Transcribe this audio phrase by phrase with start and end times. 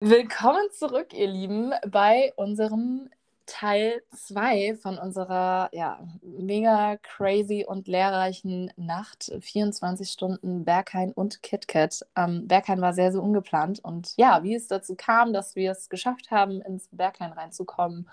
[0.00, 3.10] Willkommen zurück, ihr Lieben, bei unserem
[3.46, 9.32] Teil 2 von unserer ja, mega crazy und lehrreichen Nacht.
[9.40, 12.06] 24 Stunden Berghain und KitKat.
[12.14, 13.80] Ähm, Berghain war sehr, sehr ungeplant.
[13.82, 18.08] Und ja, wie es dazu kam, dass wir es geschafft haben, ins Berghain reinzukommen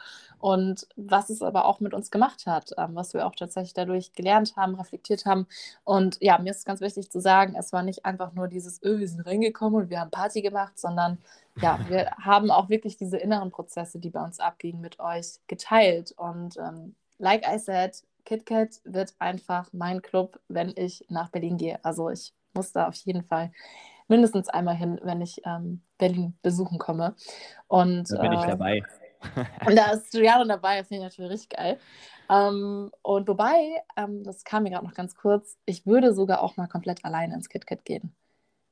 [0.45, 4.13] und was es aber auch mit uns gemacht hat, ähm, was wir auch tatsächlich dadurch
[4.13, 5.47] gelernt haben, reflektiert haben.
[5.83, 8.99] Und ja, mir ist ganz wichtig zu sagen, es war nicht einfach nur dieses, öh,
[8.99, 11.17] wir sind reingekommen und wir haben Party gemacht, sondern
[11.59, 16.13] ja, wir haben auch wirklich diese inneren Prozesse, die bei uns abgingen, mit euch geteilt.
[16.15, 21.83] Und ähm, like I said, KitKat wird einfach mein Club, wenn ich nach Berlin gehe.
[21.83, 23.51] Also ich muss da auf jeden Fall
[24.07, 27.15] mindestens einmal hin, wenn ich ähm, Berlin besuchen komme.
[27.67, 28.83] Und, da bin ich äh, dabei.
[29.65, 31.79] Und da ist Juliano dabei, das finde ich natürlich richtig geil.
[32.29, 36.57] Ähm, und wobei, ähm, das kam mir gerade noch ganz kurz, ich würde sogar auch
[36.57, 38.15] mal komplett alleine ins KitKat gehen.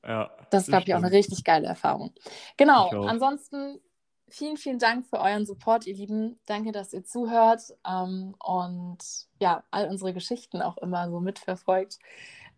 [0.05, 2.13] Ja, das ist, glaube ich, auch eine richtig geile Erfahrung.
[2.57, 3.79] Genau, ansonsten
[4.27, 6.39] vielen, vielen Dank für euren Support, ihr Lieben.
[6.45, 8.97] Danke, dass ihr zuhört ähm, und
[9.39, 11.99] ja, all unsere Geschichten auch immer so mitverfolgt.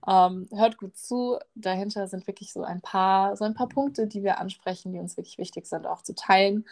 [0.08, 1.38] Ähm, hört gut zu.
[1.55, 5.17] Dahinter sind wirklich so ein paar, so ein paar Punkte, die wir ansprechen, die uns
[5.17, 6.66] wirklich wichtig sind, auch zu teilen.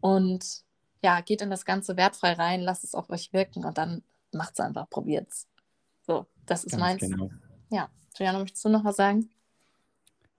[0.00, 0.62] Und
[1.02, 4.54] ja, geht in das Ganze wertfrei rein, lasst es auf euch wirken und dann macht
[4.54, 5.46] es einfach, probiert es.
[6.06, 7.00] So, das ist Ganz meins.
[7.00, 7.30] Genau.
[7.70, 9.28] Ja, Juliana, möchtest du noch was sagen?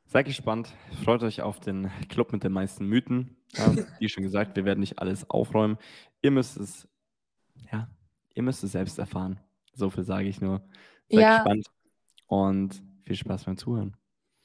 [0.05, 3.37] Seid gespannt, freut euch auf den Club mit den meisten Mythen.
[3.53, 5.77] Ja, wie schon gesagt, wir werden nicht alles aufräumen.
[6.21, 6.87] Ihr müsst es,
[7.71, 7.87] ja,
[8.33, 9.39] ihr müsst es selbst erfahren.
[9.73, 10.61] So viel sage ich nur.
[11.09, 11.37] Seid ja.
[11.37, 11.67] gespannt
[12.25, 13.95] und viel Spaß beim Zuhören.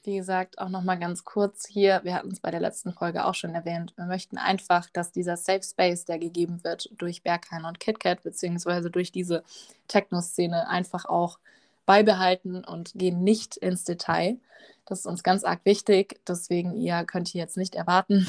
[0.05, 3.33] Wie gesagt, auch nochmal ganz kurz hier, wir hatten es bei der letzten Folge auch
[3.33, 7.79] schon erwähnt, wir möchten einfach, dass dieser Safe Space, der gegeben wird durch Berghain und
[7.79, 9.43] KitKat, beziehungsweise durch diese
[9.87, 11.39] Techno-Szene, einfach auch
[11.87, 14.37] beibehalten und gehen nicht ins Detail.
[14.85, 16.19] Das ist uns ganz arg wichtig.
[16.27, 18.27] Deswegen, ihr könnt hier jetzt nicht erwarten,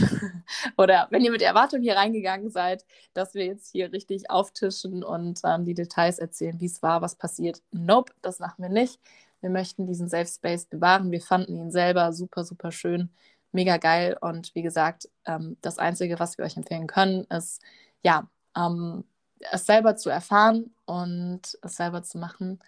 [0.79, 5.41] oder wenn ihr mit Erwartung hier reingegangen seid, dass wir jetzt hier richtig auftischen und
[5.45, 7.61] ähm, die Details erzählen, wie es war, was passiert.
[7.71, 8.99] Nope, das machen wir nicht.
[9.47, 11.13] Wir möchten diesen Safe Space bewahren.
[11.13, 13.11] Wir fanden ihn selber super, super schön,
[13.53, 14.17] mega geil.
[14.21, 17.63] Und wie gesagt, ähm, das Einzige, was wir euch empfehlen können, ist,
[18.03, 19.05] ja, ähm,
[19.53, 22.59] es selber zu erfahren und es selber zu machen.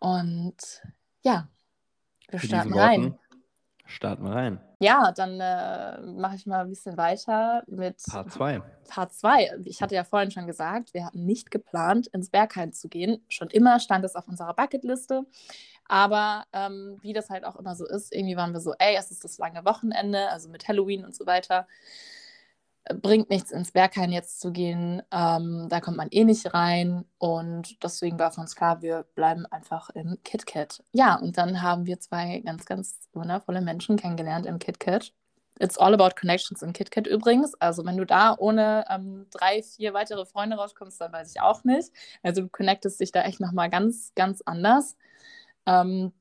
[0.00, 0.56] Und
[1.22, 1.46] ja,
[2.28, 3.16] wir starten rein.
[3.88, 4.60] Starten wir rein.
[4.80, 8.62] Ja, dann äh, mache ich mal ein bisschen weiter mit Part 2.
[8.86, 9.60] Part 2.
[9.64, 13.24] Ich hatte ja vorhin schon gesagt, wir hatten nicht geplant, ins Berghain zu gehen.
[13.28, 15.24] Schon immer stand es auf unserer Bucketliste.
[15.86, 19.10] Aber ähm, wie das halt auch immer so ist, irgendwie waren wir so, ey, es
[19.10, 21.66] ist das lange Wochenende, also mit Halloween und so weiter
[22.94, 25.02] bringt nichts ins Berghain jetzt zu gehen.
[25.10, 27.04] Ähm, da kommt man eh nicht rein.
[27.18, 30.82] Und deswegen war für uns klar, wir bleiben einfach im KitKat.
[30.92, 35.12] Ja, und dann haben wir zwei ganz, ganz wundervolle Menschen kennengelernt im KitKat.
[35.60, 37.54] It's all about connections im KitKat übrigens.
[37.54, 41.64] Also wenn du da ohne ähm, drei, vier weitere Freunde rauskommst, dann weiß ich auch
[41.64, 41.90] nicht.
[42.22, 44.96] Also du connectest dich da echt nochmal ganz, ganz anders.
[45.66, 46.12] Ähm,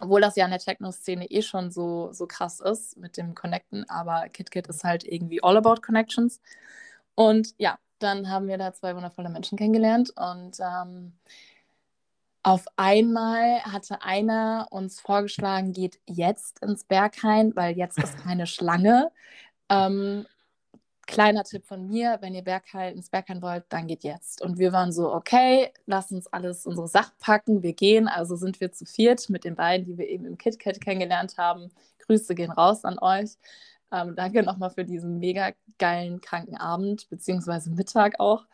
[0.00, 3.88] obwohl das ja in der Techno-Szene eh schon so, so krass ist mit dem Connecten,
[3.88, 6.40] aber KitKat ist halt irgendwie all about connections.
[7.14, 11.12] Und ja, dann haben wir da zwei wundervolle Menschen kennengelernt und ähm,
[12.42, 19.10] auf einmal hatte einer uns vorgeschlagen, geht jetzt ins Berghain, weil jetzt ist keine Schlange.
[19.70, 20.26] Ähm,
[21.06, 24.42] kleiner Tipp von mir, wenn ihr Berghain, ins Berghain wollt, dann geht jetzt.
[24.42, 28.08] Und wir waren so, okay, lass uns alles unsere Sachen packen, wir gehen.
[28.08, 31.70] Also sind wir zu viert mit den beiden, die wir eben im KitKat kennengelernt haben.
[32.06, 33.36] Grüße gehen raus an euch.
[33.92, 38.44] Ähm, danke nochmal für diesen mega geilen kranken Abend, beziehungsweise Mittag auch.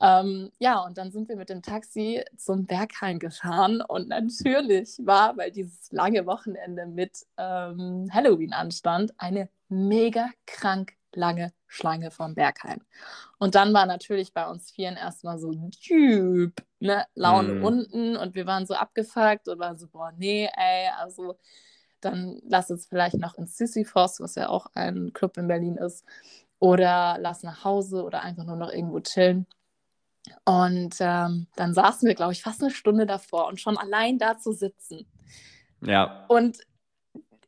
[0.00, 5.36] Ähm, ja, und dann sind wir mit dem Taxi zum Berghain gefahren und natürlich war,
[5.36, 12.82] weil dieses lange Wochenende mit ähm, Halloween anstand, eine mega krank lange Schlange vom Berghain.
[13.38, 17.64] Und dann war natürlich bei uns Vieren erstmal so Typ, ne, Laune mm.
[17.64, 21.38] unten und wir waren so abgefuckt und waren so, boah, nee, ey, also
[22.00, 26.04] dann lass uns vielleicht noch ins Sisyphos, was ja auch ein Club in Berlin ist,
[26.58, 29.46] oder lass nach Hause oder einfach nur noch irgendwo chillen.
[30.44, 34.38] Und ähm, dann saßen wir, glaube ich, fast eine Stunde davor und schon allein da
[34.38, 35.06] zu sitzen.
[35.82, 36.24] Ja.
[36.28, 36.58] Und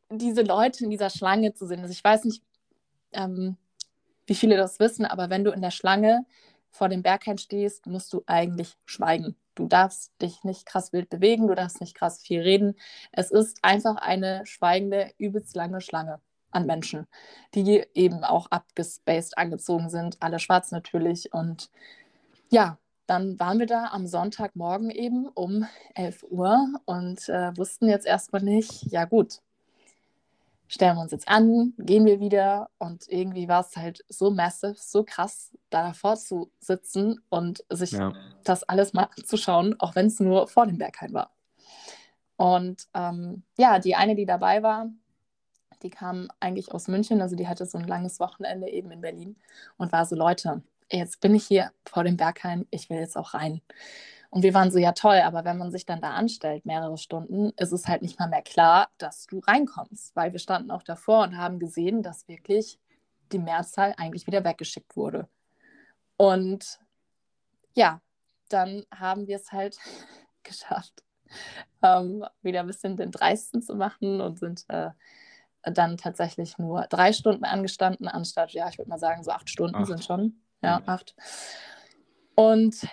[0.09, 1.81] diese Leute in dieser Schlange zu sehen.
[1.81, 2.43] Also ich weiß nicht,
[3.17, 3.57] ähm,
[4.25, 6.25] wie viele das wissen, aber wenn du in der Schlange
[6.69, 9.35] vor dem Berghain stehst, musst du eigentlich schweigen.
[9.55, 12.75] Du darfst dich nicht krass wild bewegen, du darfst nicht krass viel reden.
[13.11, 16.21] Es ist einfach eine schweigende, übelst lange Schlange
[16.51, 17.07] an Menschen,
[17.55, 21.33] die eben auch abgespaced angezogen sind, alle schwarz natürlich.
[21.33, 21.71] Und
[22.49, 22.77] ja,
[23.07, 25.65] dann waren wir da am Sonntagmorgen eben um
[25.95, 29.39] 11 Uhr und äh, wussten jetzt erstmal nicht, ja gut,
[30.67, 34.75] stellen wir uns jetzt an, gehen wir wieder und irgendwie war es halt so massive,
[34.77, 38.13] so krass, da davor zu sitzen und sich ja.
[38.43, 41.31] das alles mal anzuschauen, auch wenn es nur vor dem Berghain war.
[42.35, 44.89] Und ähm, ja, die eine, die dabei war,
[45.83, 49.35] die kam eigentlich aus München, also die hatte so ein langes Wochenende eben in Berlin
[49.77, 50.61] und war so, Leute,
[50.91, 53.61] jetzt bin ich hier vor dem Berghain, ich will jetzt auch rein.
[54.37, 57.53] Und wir waren so, ja toll, aber wenn man sich dann da anstellt, mehrere Stunden,
[57.57, 61.23] ist es halt nicht mal mehr klar, dass du reinkommst, weil wir standen auch davor
[61.23, 62.79] und haben gesehen, dass wirklich
[63.31, 65.27] die Mehrzahl eigentlich wieder weggeschickt wurde.
[66.17, 66.77] Und
[67.73, 67.99] ja,
[68.49, 69.79] dann haben wir es halt
[70.43, 71.03] geschafft,
[71.81, 74.91] ähm, wieder ein bisschen den Dreisten zu machen und sind äh,
[75.63, 79.77] dann tatsächlich nur drei Stunden angestanden, anstatt, ja, ich würde mal sagen, so acht Stunden
[79.77, 79.87] acht.
[79.87, 80.39] sind schon.
[80.61, 81.15] Ja, acht.
[82.35, 82.87] Und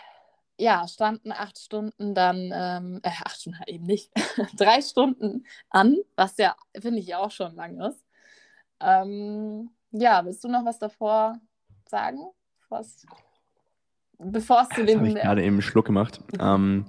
[0.59, 4.11] ja, standen acht Stunden dann, ähm, äh, acht Stunden halt eben nicht,
[4.57, 8.05] drei Stunden an, was ja, finde ich, auch schon lang ist.
[8.81, 11.39] Ähm, ja, willst du noch was davor
[11.87, 12.19] sagen?
[14.19, 14.99] Bevor es zu den.
[14.99, 16.21] habe ich gerade eben einen Schluck gemacht.
[16.39, 16.87] Ähm,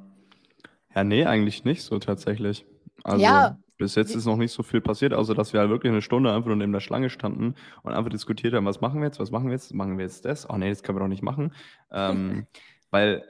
[0.96, 2.66] ja, nee, eigentlich nicht so tatsächlich.
[3.04, 5.92] Also, ja, bis jetzt ist noch nicht so viel passiert, außer dass wir halt wirklich
[5.92, 9.08] eine Stunde einfach nur neben der Schlange standen und einfach diskutiert haben, was machen wir
[9.08, 10.50] jetzt, was machen wir jetzt, machen wir jetzt das?
[10.50, 11.54] Oh nee, das können wir doch nicht machen.
[11.92, 12.48] Ähm,
[12.90, 13.24] weil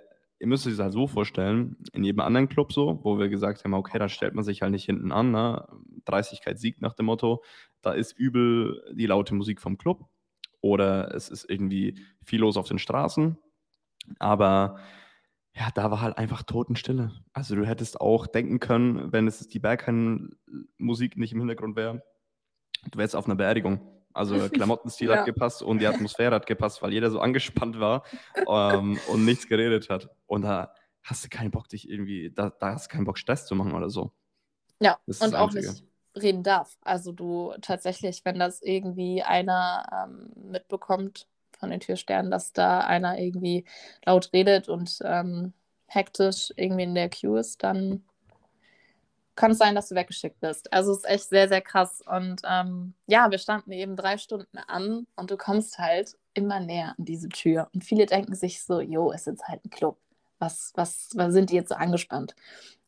[0.46, 3.64] ihr müsst euch das halt so vorstellen, in jedem anderen Club so, wo wir gesagt
[3.64, 5.68] haben, okay, da stellt man sich halt nicht hinten an, ne?
[6.06, 7.44] Dreistigkeit siegt nach dem Motto,
[7.82, 10.08] da ist übel die laute Musik vom Club
[10.62, 13.40] oder es ist irgendwie viel los auf den Straßen,
[14.20, 14.78] aber
[15.56, 17.12] ja, da war halt einfach Totenstille.
[17.34, 22.04] Also du hättest auch denken können, wenn es die Berghain-Musik nicht im Hintergrund wäre,
[22.92, 23.82] du wärst auf einer Beerdigung.
[24.16, 25.18] Also Klamottenstil ja.
[25.18, 28.04] hat gepasst und die Atmosphäre hat gepasst, weil jeder so angespannt war
[28.48, 30.10] ähm, und nichts geredet hat.
[30.26, 30.74] Und da
[31.04, 33.74] hast du keinen Bock, dich irgendwie, da, da hast du keinen Bock, Stress zu machen
[33.74, 34.12] oder so.
[34.80, 35.84] Ja, und auch nicht
[36.16, 36.78] reden darf.
[36.82, 41.28] Also du tatsächlich, wenn das irgendwie einer ähm, mitbekommt,
[41.58, 43.66] von den Türsternen, dass da einer irgendwie
[44.06, 45.54] laut redet und ähm,
[45.88, 48.04] hektisch irgendwie in der Queue ist, dann
[49.36, 50.72] kann es sein, dass du weggeschickt bist.
[50.72, 52.02] Also es ist echt sehr, sehr krass.
[52.06, 56.96] Und ähm, ja, wir standen eben drei Stunden an und du kommst halt immer näher
[56.98, 57.70] an diese Tür.
[57.74, 59.98] Und viele denken sich so, jo, ist jetzt halt ein Club.
[60.40, 62.36] Was, was, was sind die jetzt so angespannt?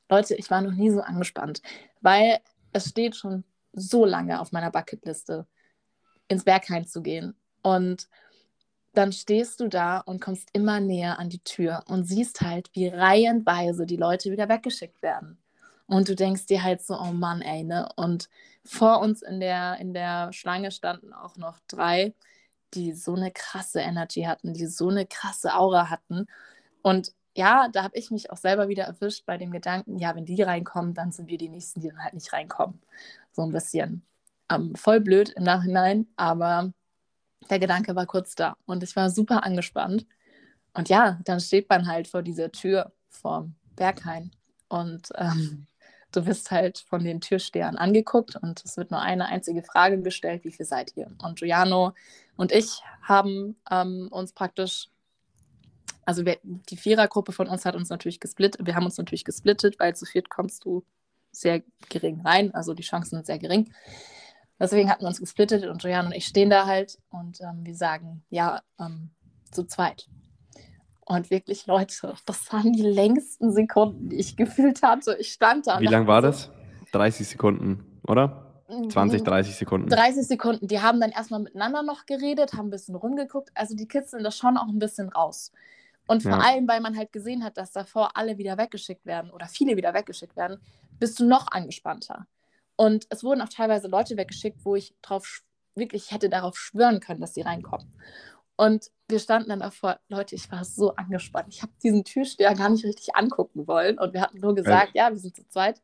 [0.10, 1.62] Leute, ich war noch nie so angespannt,
[2.02, 2.40] weil
[2.72, 3.44] es steht schon
[3.74, 5.46] so lange auf meiner Bucketliste,
[6.30, 7.36] ins Berghain zu gehen.
[7.62, 8.08] Und
[8.94, 12.88] dann stehst du da und kommst immer näher an die Tür und siehst halt, wie
[12.88, 15.38] reihenweise die Leute wieder weggeschickt werden.
[15.88, 17.90] Und du denkst dir halt so, oh Mann, ey, ne?
[17.96, 18.30] Und
[18.66, 22.14] vor uns in der, in der Schlange standen auch noch drei,
[22.74, 26.28] die so eine krasse Energy hatten, die so eine krasse Aura hatten.
[26.82, 30.26] Und ja, da habe ich mich auch selber wieder erwischt bei dem Gedanken, ja, wenn
[30.26, 32.82] die reinkommen, dann sind wir die Nächsten, die dann halt nicht reinkommen.
[33.32, 34.04] So ein bisschen.
[34.50, 36.74] Ähm, voll blöd im Nachhinein, aber
[37.50, 40.06] der Gedanke war kurz da und ich war super angespannt.
[40.74, 44.32] Und ja, dann steht man halt vor dieser Tür vom Berghain
[44.68, 45.68] und ähm,
[46.12, 50.44] du wirst halt von den Türstehern angeguckt und es wird nur eine einzige Frage gestellt,
[50.44, 51.08] wie viel seid ihr?
[51.22, 51.94] Und Giuliano
[52.36, 54.90] und ich haben ähm, uns praktisch,
[56.06, 59.80] also wir, die Vierergruppe von uns hat uns natürlich gesplittet, wir haben uns natürlich gesplittet,
[59.80, 60.84] weil zu viert kommst du
[61.32, 63.74] sehr gering rein, also die Chancen sind sehr gering.
[64.60, 67.76] Deswegen hatten wir uns gesplittet und Jojan und ich stehen da halt und ähm, wir
[67.76, 69.12] sagen, ja, ähm,
[69.52, 70.08] zu zweit.
[71.10, 75.16] Und wirklich, Leute, das waren die längsten Sekunden, die ich gefühlt hatte.
[75.20, 75.80] Ich stand da.
[75.80, 76.52] Wie lang war so, das?
[76.92, 78.44] 30 Sekunden, oder?
[78.68, 79.90] 20, 30 Sekunden.
[79.90, 80.68] 30 Sekunden.
[80.68, 83.52] Die haben dann erstmal miteinander noch geredet, haben ein bisschen rumgeguckt.
[83.56, 85.54] Also die kitzeln das schon auch ein bisschen raus.
[86.08, 86.40] Und vor ja.
[86.40, 89.94] allem, weil man halt gesehen hat, dass davor alle wieder weggeschickt werden oder viele wieder
[89.94, 90.60] weggeschickt werden,
[91.00, 92.28] bist du noch angespannter.
[92.76, 95.42] Und es wurden auch teilweise Leute weggeschickt, wo ich drauf
[95.74, 97.88] wirklich hätte darauf schwören können, dass sie reinkommen.
[98.58, 101.48] Und wir standen dann davor, Leute, ich war so angespannt.
[101.50, 103.98] Ich habe diesen Türsteher gar nicht richtig angucken wollen.
[104.00, 105.82] Und wir hatten nur gesagt, ja, wir sind zu zweit.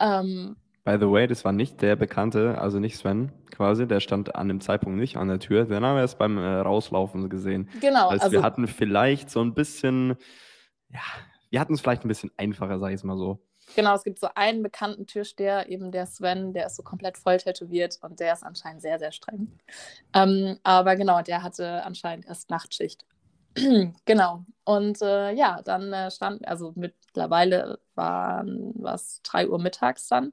[0.00, 4.34] Ähm, By the way, das war nicht der Bekannte, also nicht Sven quasi, der stand
[4.34, 5.66] an dem Zeitpunkt nicht an der Tür.
[5.66, 7.68] Den haben wir erst beim äh, Rauslaufen gesehen.
[7.80, 8.08] Genau.
[8.08, 10.16] Also wir hatten vielleicht so ein bisschen,
[10.88, 11.00] ja,
[11.50, 13.46] wir hatten es vielleicht ein bisschen einfacher, sage ich es mal so.
[13.76, 17.38] Genau, es gibt so einen bekannten Türsteher, eben der Sven, der ist so komplett voll
[17.38, 19.48] tätowiert und der ist anscheinend sehr, sehr streng.
[20.12, 23.04] Ähm, aber genau, der hatte anscheinend erst Nachtschicht.
[24.04, 24.44] genau.
[24.64, 30.32] Und äh, ja, dann äh, stand, also mittlerweile waren was 3 Uhr mittags dann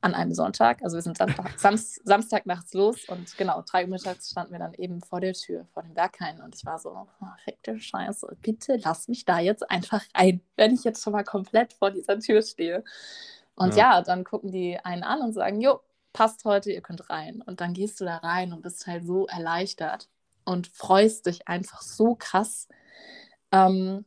[0.00, 0.82] an einem Sonntag.
[0.82, 4.58] Also wir sind Samstag, Samst, Samstag nachts los und genau, drei Uhr mittags standen wir
[4.58, 6.40] dann eben vor der Tür, vor dem Berghain.
[6.40, 10.74] Und ich war so, oh, fickte Scheiße, bitte lass mich da jetzt einfach rein, wenn
[10.74, 12.84] ich jetzt schon mal komplett vor dieser Tür stehe.
[13.54, 15.80] Und ja, ja dann gucken die einen an und sagen, jo,
[16.12, 17.42] passt heute, ihr könnt rein.
[17.42, 20.08] Und dann gehst du da rein und bist halt so erleichtert
[20.44, 22.68] und freust dich einfach so krass,
[23.52, 24.04] ähm,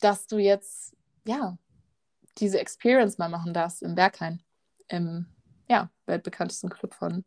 [0.00, 0.94] dass du jetzt,
[1.26, 1.56] ja,
[2.38, 4.42] diese Experience mal machen darfst im Berghain,
[4.88, 5.26] im,
[5.68, 7.24] ja, weltbekanntesten Club von,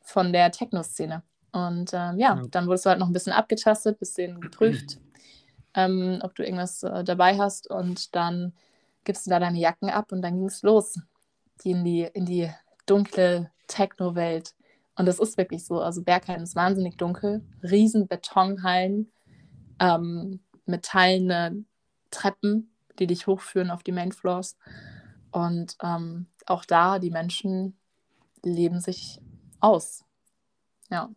[0.00, 1.22] von der Techno-Szene.
[1.52, 4.98] Und ähm, ja, ja, dann wurdest du halt noch ein bisschen abgetastet, bisschen geprüft,
[5.74, 7.70] ähm, ob du irgendwas äh, dabei hast.
[7.70, 8.52] Und dann
[9.04, 10.98] gibst du da deine Jacken ab und dann ging es los
[11.64, 12.50] die in die, in die
[12.86, 14.54] dunkle Techno-Welt.
[14.96, 15.80] Und es ist wirklich so.
[15.80, 19.12] Also Berghain ist wahnsinnig dunkel, riesen Betonhallen,
[19.78, 21.64] ähm, metallene
[22.10, 24.56] Treppen, die dich hochführen auf die Mainfloors.
[25.30, 27.76] Und ähm, auch da, die Menschen
[28.42, 29.20] leben sich
[29.60, 30.04] aus.
[30.90, 31.10] Ja.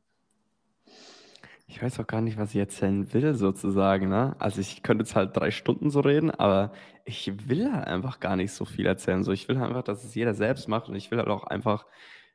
[1.68, 4.10] Ich weiß auch gar nicht, was ich erzählen will, sozusagen.
[4.10, 4.36] Ne?
[4.40, 6.72] Also ich könnte jetzt halt drei Stunden so reden, aber
[7.06, 9.24] ich will halt einfach gar nicht so viel erzählen.
[9.24, 11.86] So, ich will einfach, dass es jeder selbst macht und ich will halt auch einfach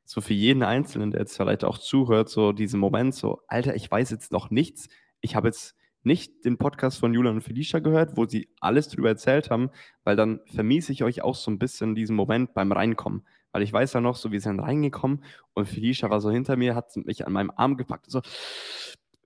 [0.04, 3.90] so für jeden Einzelnen, der jetzt vielleicht auch zuhört, so diesen Moment, so, Alter, ich
[3.90, 4.88] weiß jetzt noch nichts.
[5.20, 9.08] Ich habe jetzt nicht den Podcast von Julian und Felicia gehört, wo sie alles drüber
[9.08, 9.70] erzählt haben,
[10.04, 13.26] weil dann vermiese ich euch auch so ein bisschen diesen Moment beim Reinkommen.
[13.52, 16.74] Weil ich weiß ja noch, so wir sind reingekommen und Felicia war so hinter mir,
[16.74, 18.22] hat mich an meinem Arm gepackt und so,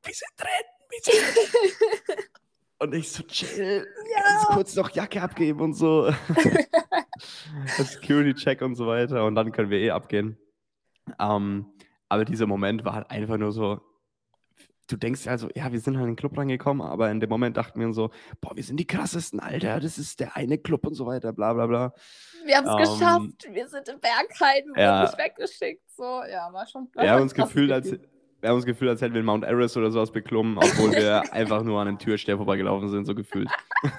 [0.04, 0.48] wir sind drin,
[0.90, 2.24] wir sind drin.
[2.78, 4.54] und ich so, chill, ja.
[4.54, 6.12] kurz noch Jacke abgeben und so.
[7.66, 10.38] Security-Check und so weiter und dann können wir eh abgehen.
[11.18, 11.66] Ähm,
[12.08, 13.80] aber dieser Moment war halt einfach nur so,
[14.88, 17.56] du denkst also, ja, wir sind halt in den Club reingekommen, aber in dem Moment
[17.56, 20.94] dachten wir so, boah, wir sind die krassesten, Alter, das ist der eine Club und
[20.94, 21.94] so weiter, bla bla bla.
[22.44, 25.00] Wir haben es ähm, geschafft, wir sind im Bergheim, wir ja.
[25.00, 26.88] wurden nicht weggeschickt, so, ja, war schon.
[26.94, 27.92] War wir haben uns gefühlt, als,
[28.40, 31.62] wir haben uns gefühlt, als hätten wir Mount Everest oder sowas beklommen, obwohl wir einfach
[31.62, 33.50] nur an einem Türsteher vorbeigelaufen sind, so gefühlt.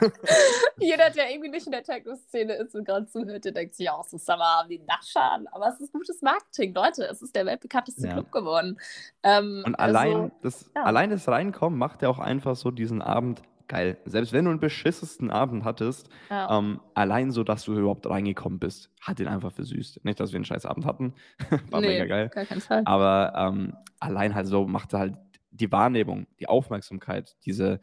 [0.78, 4.06] Jeder, der irgendwie nicht in der Techno-Szene ist und gerade zuhört, der denkt sich auch
[4.06, 5.48] so, Summer wie Nachschaden.
[5.50, 7.04] Aber es ist gutes Marketing, Leute.
[7.04, 8.14] Es ist der weltbekannteste ja.
[8.14, 8.80] Club geworden.
[9.24, 10.84] Ähm, und allein, also, das, ja.
[10.84, 13.98] allein das Reinkommen macht ja auch einfach so diesen Abend geil.
[14.04, 16.58] Selbst wenn du einen beschissesten Abend hattest, ja.
[16.58, 20.04] ähm, allein so, dass du überhaupt reingekommen bist, hat ihn einfach versüßt.
[20.04, 21.14] Nicht, dass wir einen scheiß Abend hatten.
[21.70, 22.30] War nee, mega geil.
[22.30, 22.82] Gar Fall.
[22.84, 25.18] Aber ähm, allein halt so macht er halt
[25.52, 27.80] die Wahrnehmung, die Aufmerksamkeit, diese,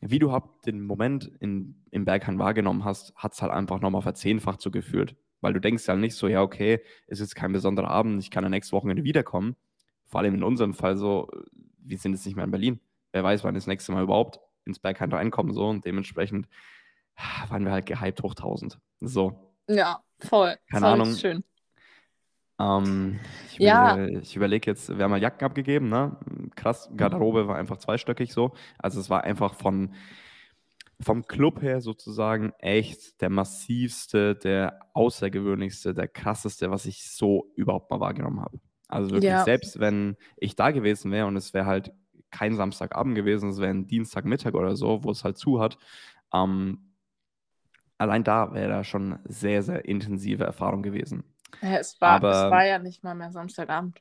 [0.00, 4.02] wie du halt den Moment in, im Berghain wahrgenommen hast, hat es halt einfach nochmal
[4.02, 5.16] verzehnfacht so gefühlt.
[5.40, 8.44] Weil du denkst ja nicht so, ja, okay, es ist kein besonderer Abend, ich kann
[8.44, 9.56] ja nächste Wochenende wiederkommen.
[10.06, 11.28] Vor allem in unserem Fall so,
[11.78, 12.80] wir sind jetzt nicht mehr in Berlin.
[13.10, 16.48] Wer weiß, wann das nächste Mal überhaupt ins Berghain reinkommen so und dementsprechend
[17.48, 18.78] waren wir halt gehypt hoch 1000.
[19.00, 19.54] So.
[19.68, 20.56] Ja, voll.
[20.70, 21.14] Keine Ahnung.
[21.14, 21.44] Schön.
[22.60, 23.18] Ähm,
[23.52, 24.06] ich, ja.
[24.06, 26.16] ich überlege jetzt, wir haben mal Jacken abgegeben, ne?
[26.54, 28.52] Krass, Garderobe war einfach zweistöckig so.
[28.78, 29.94] Also es war einfach von
[31.00, 37.90] vom Club her sozusagen echt der massivste, der außergewöhnlichste, der krasseste, was ich so überhaupt
[37.90, 38.60] mal wahrgenommen habe.
[38.88, 39.42] Also wirklich, ja.
[39.42, 41.92] selbst wenn ich da gewesen wäre und es wäre halt
[42.32, 45.78] kein Samstagabend gewesen, es wäre ein Dienstagmittag oder so, wo es halt zu hat,
[46.34, 46.92] ähm,
[47.98, 51.22] allein da wäre da schon sehr, sehr intensive Erfahrung gewesen.
[51.60, 54.00] Ja, es, war, aber, es war ja nicht mal mehr Samstagabend.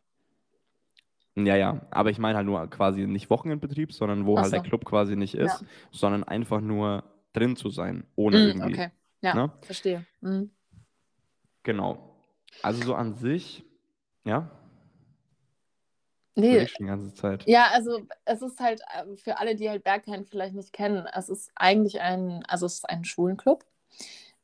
[1.36, 4.58] Ja, ja, aber ich meine halt nur quasi nicht Wochenendbetrieb, sondern wo Ach halt so.
[4.58, 5.68] der Club quasi nicht ist, ja.
[5.92, 8.74] sondern einfach nur drin zu sein, ohne mm, irgendwie.
[8.74, 8.90] Okay,
[9.22, 9.52] ja, ne?
[9.62, 10.06] verstehe.
[10.20, 10.46] Mm.
[11.64, 12.18] Genau.
[12.62, 13.64] Also so an sich,
[14.26, 14.52] ja.
[16.36, 16.66] Nee.
[16.80, 17.46] Die ganze Zeit.
[17.48, 21.30] Ja, also es ist halt äh, für alle, die halt Berghain vielleicht nicht kennen, es
[21.30, 23.66] ist eigentlich ein, also es ist ein Schwulenclub.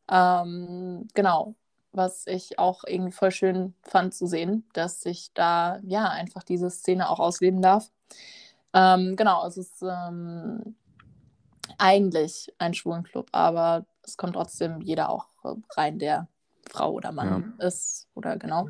[0.10, 1.56] Ähm, genau
[1.98, 6.70] was ich auch irgendwie voll schön fand zu sehen, dass sich da ja einfach diese
[6.70, 7.92] Szene auch ausleben darf.
[8.74, 10.76] Ähm, genau, es ist ähm,
[11.78, 15.28] eigentlich ein Schwulenclub, aber es kommt trotzdem jeder auch
[15.76, 16.28] rein, der
[16.70, 17.68] Frau oder Mann ja.
[17.68, 18.70] ist oder genau.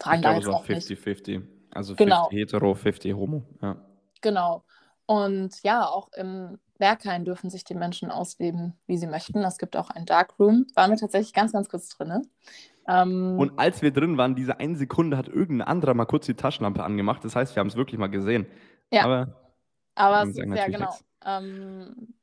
[0.00, 2.28] Fragen ich da jetzt auch 50, 50 Also 50 genau.
[2.30, 3.44] hetero, 50 homo.
[3.62, 3.76] Ja.
[4.20, 4.64] Genau.
[5.06, 9.38] Und ja, auch im Berghain dürfen sich die Menschen ausleben, wie sie möchten.
[9.44, 10.66] Es gibt auch ein Darkroom.
[10.74, 12.26] Waren wir tatsächlich ganz, ganz kurz drin.
[12.88, 16.34] Ähm, und als wir drin waren, diese eine Sekunde hat irgendein anderer mal kurz die
[16.34, 17.24] Taschenlampe angemacht.
[17.24, 18.46] Das heißt, wir haben es wirklich mal gesehen.
[18.92, 19.04] Ja.
[19.04, 19.36] Aber,
[19.94, 20.94] aber es ist ja genau.
[21.24, 22.14] Ähm,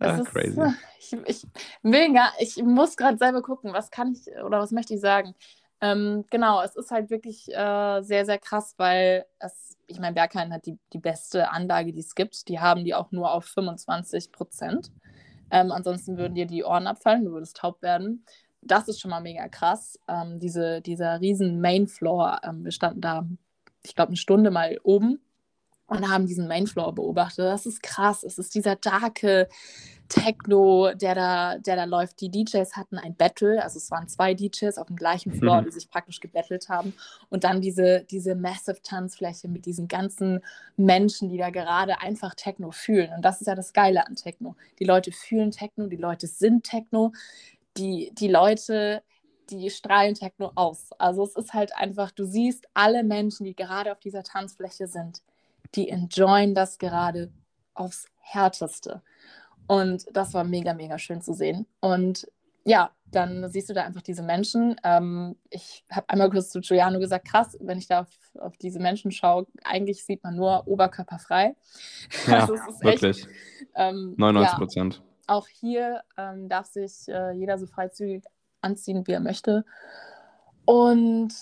[0.00, 0.60] ja, ist, crazy.
[0.98, 1.46] Ich, ich
[1.82, 5.34] will gar, ich muss gerade selber gucken, was kann ich oder was möchte ich sagen.
[5.80, 10.52] Ähm, genau, es ist halt wirklich äh, sehr, sehr krass, weil es, ich meine, Berghain
[10.52, 12.48] hat die, die beste Anlage, die es gibt.
[12.48, 14.92] Die haben die auch nur auf 25 Prozent.
[15.50, 18.24] Ähm, ansonsten würden dir die Ohren abfallen, du würdest taub werden.
[18.62, 19.98] Das ist schon mal mega krass.
[20.06, 23.26] Ähm, diese, dieser riesen Mainfloor, ähm, wir standen da,
[23.82, 25.20] ich glaube, eine Stunde mal oben
[25.90, 27.46] und haben diesen Mainfloor beobachtet.
[27.46, 28.22] Das ist krass.
[28.22, 29.48] Es ist dieser darke
[30.08, 32.20] Techno, der da, der da läuft.
[32.20, 35.64] Die DJs hatten ein Battle, also es waren zwei DJs auf dem gleichen Floor, mhm.
[35.66, 36.94] die sich praktisch gebettelt haben.
[37.28, 40.40] Und dann diese, diese Massive Tanzfläche mit diesen ganzen
[40.76, 43.10] Menschen, die da gerade einfach Techno fühlen.
[43.14, 44.54] Und das ist ja das Geile an Techno.
[44.78, 47.12] Die Leute fühlen Techno, die Leute sind Techno,
[47.76, 49.02] die, die Leute
[49.50, 50.90] die strahlen Techno aus.
[50.98, 55.22] Also es ist halt einfach, du siehst alle Menschen, die gerade auf dieser Tanzfläche sind,
[55.74, 57.32] die enjoyen das gerade
[57.74, 59.02] aufs Härteste.
[59.66, 61.66] Und das war mega, mega schön zu sehen.
[61.80, 62.26] Und
[62.64, 64.76] ja, dann siehst du da einfach diese Menschen.
[64.84, 68.08] Ähm, ich habe einmal kurz zu Giuliano gesagt, krass, wenn ich da auf,
[68.38, 71.56] auf, diese Menschen schaue, eigentlich sieht man nur oberkörperfrei.
[72.26, 73.24] Ja, also wirklich.
[73.24, 73.28] Echt,
[73.74, 74.94] ähm, 99 Prozent.
[74.96, 78.24] Ja, auch hier ähm, darf sich äh, jeder so freizügig
[78.60, 79.64] anziehen, wie er möchte.
[80.64, 81.32] Und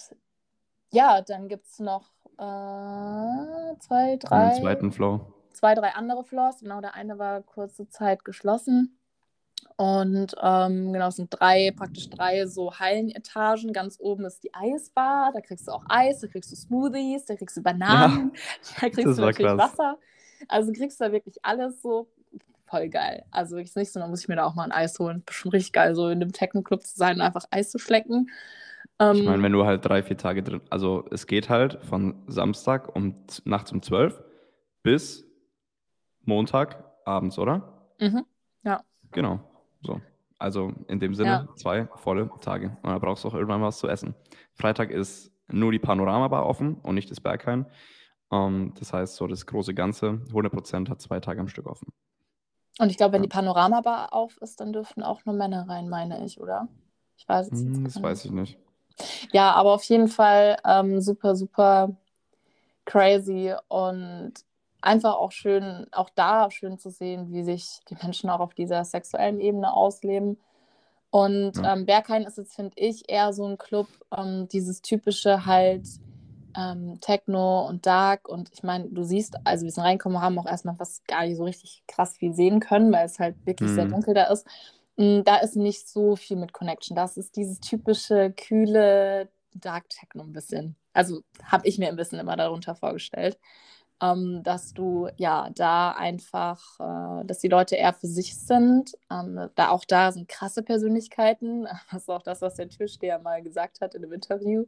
[0.91, 4.51] ja, dann gibt es noch äh, zwei, drei.
[4.51, 5.33] Den zweiten Floor.
[5.53, 6.61] Zwei, drei andere Floors.
[6.61, 8.99] Genau, der eine war kurze Zeit geschlossen.
[9.77, 13.73] Und ähm, genau, es sind drei, praktisch drei so Hallenetagen.
[13.73, 17.37] Ganz oben ist die Eisbar, da kriegst du auch Eis, da kriegst du Smoothies, da
[17.37, 18.41] kriegst du Bananen, ja,
[18.81, 19.73] da kriegst du natürlich krass.
[19.73, 19.99] Wasser.
[20.49, 22.09] Also kriegst du da wirklich alles so
[22.67, 23.25] voll geil.
[23.31, 25.23] Also ist nicht so, dann muss ich mir da auch mal ein Eis holen.
[25.25, 28.31] Bestimmt richtig geil, so in dem Techno-Club zu sein und einfach Eis zu schlecken.
[29.01, 32.17] Ich meine, ähm, wenn du halt drei, vier Tage drin, also es geht halt von
[32.27, 33.15] Samstag um
[33.45, 34.23] nachts um zwölf
[34.83, 35.25] bis
[36.25, 37.93] Montag abends, oder?
[38.01, 38.25] Mhm,
[38.65, 38.83] ja.
[39.13, 39.41] Genau,
[39.83, 40.01] so.
[40.39, 41.49] Also in dem Sinne ja.
[41.57, 42.77] zwei volle Tage.
[42.83, 44.15] Und da brauchst du auch irgendwann was zu essen.
[44.55, 47.67] Freitag ist nur die Panoramabar offen und nicht das Berghain.
[48.31, 51.93] Um, ähm, das heißt, so das große Ganze, 100% hat zwei Tage am Stück offen.
[52.79, 56.25] Und ich glaube, wenn die Panoramabar auf ist, dann dürften auch nur Männer rein, meine
[56.25, 56.69] ich, oder?
[57.17, 58.59] Ich weiß es hm, Das weiß ich nicht.
[59.33, 61.91] Ja, aber auf jeden Fall ähm, super, super
[62.85, 64.33] crazy und
[64.81, 68.85] einfach auch schön, auch da schön zu sehen, wie sich die Menschen auch auf dieser
[68.85, 70.39] sexuellen Ebene ausleben.
[71.11, 71.75] Und ja.
[71.75, 75.87] ähm, Berghain ist jetzt, finde ich, eher so ein Club, ähm, dieses typische halt,
[76.57, 78.29] ähm, Techno und Dark.
[78.29, 81.37] Und ich meine, du siehst, also wir sind reingekommen, haben auch erstmal was gar nicht
[81.37, 83.75] so richtig krass viel sehen können, weil es halt wirklich mhm.
[83.75, 84.47] sehr dunkel da ist.
[84.99, 86.97] Mm, da ist nicht so viel mit Connection.
[86.97, 90.77] Das ist dieses typische, kühle Dark Techno ein bisschen.
[90.93, 93.39] Also habe ich mir ein bisschen immer darunter vorgestellt
[94.01, 98.93] ähm, dass du ja da einfach, äh, dass die Leute eher für sich sind.
[99.11, 101.67] Ähm, da auch da sind krasse Persönlichkeiten.
[101.91, 104.67] Das ist auch das, was der Türsteher mal gesagt hat in einem Interview,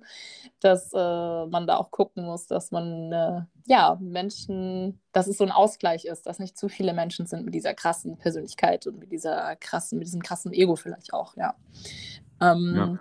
[0.61, 5.45] dass äh, man da auch gucken muss, dass man äh, ja Menschen, dass es so
[5.45, 9.13] ein Ausgleich ist, dass nicht zu viele Menschen sind mit dieser krassen Persönlichkeit und mit
[9.13, 11.55] dieser krassen, mit diesem krassen Ego vielleicht auch, ja.
[12.41, 12.99] Ähm, ja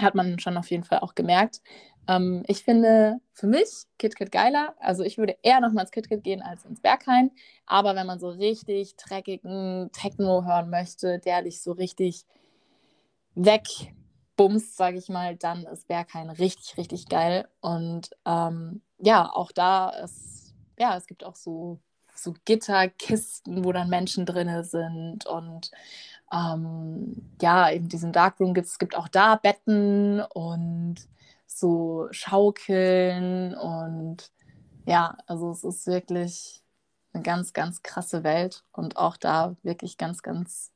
[0.00, 1.60] hat man schon auf jeden Fall auch gemerkt.
[2.08, 4.74] Ähm, ich finde für mich KitKat geiler.
[4.78, 7.30] Also ich würde eher nochmal ins KitKat gehen als ins Berghain.
[7.66, 12.24] Aber wenn man so richtig dreckigen Techno hören möchte, der dich so richtig
[13.34, 17.48] wegbumst, sage ich mal, dann ist Berghain richtig, richtig geil.
[17.60, 21.78] Und ähm, ja, auch da ist, ja, es gibt auch so,
[22.14, 25.70] so Gitterkisten, wo dann Menschen drin sind und
[26.32, 30.96] ähm, ja, eben diesen Darkroom gibt es gibt auch da Betten und
[31.58, 34.30] so Schaukeln und
[34.86, 36.62] ja, also es ist wirklich
[37.12, 40.70] eine ganz, ganz krasse Welt und auch da wirklich ganz, ganz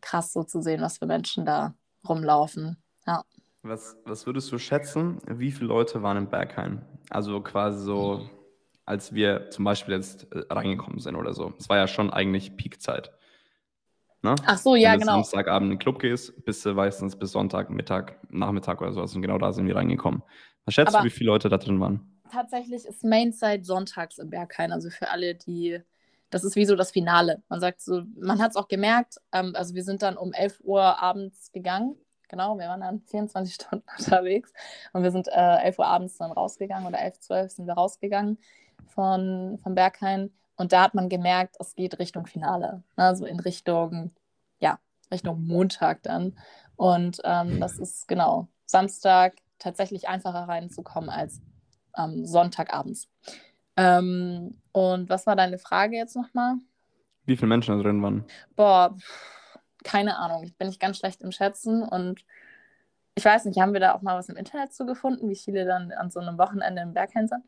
[0.00, 1.74] krass so zu sehen, was für Menschen da
[2.06, 2.76] rumlaufen.
[3.06, 3.24] Ja.
[3.62, 6.84] Was, was würdest du schätzen, wie viele Leute waren im Berghain?
[7.08, 8.28] Also quasi so,
[8.84, 11.54] als wir zum Beispiel jetzt äh, reingekommen sind oder so.
[11.58, 13.10] Es war ja schon eigentlich Peakzeit.
[14.24, 14.34] Ne?
[14.46, 15.12] Ach so, ja, Wenn genau.
[15.12, 18.90] Wenn du Samstagabend in den Club gehst, bist du meistens bis Sonntag, Mittag, Nachmittag oder
[18.90, 19.14] sowas.
[19.14, 20.22] Und genau da sind wir reingekommen.
[20.64, 22.22] Was schätzt Aber du, wie viele Leute da drin waren?
[22.32, 24.72] Tatsächlich ist Mainside sonntags im Berghain.
[24.72, 25.78] Also für alle, die.
[26.30, 27.42] Das ist wie so das Finale.
[27.50, 29.18] Man sagt so, man hat es auch gemerkt.
[29.30, 31.96] Ähm, also wir sind dann um 11 Uhr abends gegangen.
[32.30, 34.54] Genau, wir waren dann 24 Stunden unterwegs.
[34.94, 38.38] Und wir sind äh, 11 Uhr abends dann rausgegangen oder 11, 12 sind wir rausgegangen
[38.86, 40.30] von, von Berghain.
[40.56, 42.82] Und da hat man gemerkt, es geht Richtung Finale.
[42.96, 44.12] Also in Richtung,
[44.60, 44.78] ja,
[45.10, 46.38] Richtung Montag dann.
[46.76, 51.40] Und ähm, das ist genau Samstag tatsächlich einfacher reinzukommen als
[51.96, 53.08] ähm, Sonntagabends.
[53.76, 56.56] Ähm, und was war deine Frage jetzt nochmal?
[57.26, 58.24] Wie viele Menschen da drin waren?
[58.54, 58.96] Boah,
[59.82, 60.44] keine Ahnung.
[60.44, 62.24] Ich bin nicht ganz schlecht im Schätzen und
[63.16, 65.64] ich weiß nicht, haben wir da auch mal was im Internet zu gefunden, wie viele
[65.64, 67.44] dann an so einem Wochenende im Berghain sind?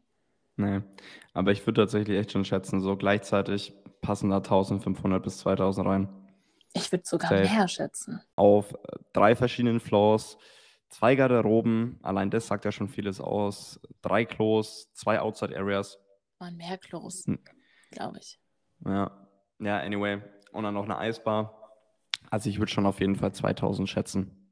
[0.56, 0.80] Nee,
[1.34, 6.08] aber ich würde tatsächlich echt schon schätzen, so gleichzeitig passen da 1500 bis 2000 rein.
[6.72, 7.42] Ich würde sogar Safe.
[7.42, 8.20] mehr schätzen.
[8.36, 8.76] Auf äh,
[9.12, 10.38] drei verschiedenen Floors,
[10.88, 15.98] zwei Garderoben, allein das sagt ja schon vieles aus, drei Klos, zwei Outside Areas.
[16.38, 17.38] waren mehr Klos, Hm.
[17.90, 18.38] glaube ich.
[18.84, 19.10] Ja.
[19.58, 20.20] Ja, anyway.
[20.52, 21.62] Und dann noch eine Eisbar.
[22.30, 24.50] Also ich würde schon auf jeden Fall 2000 schätzen.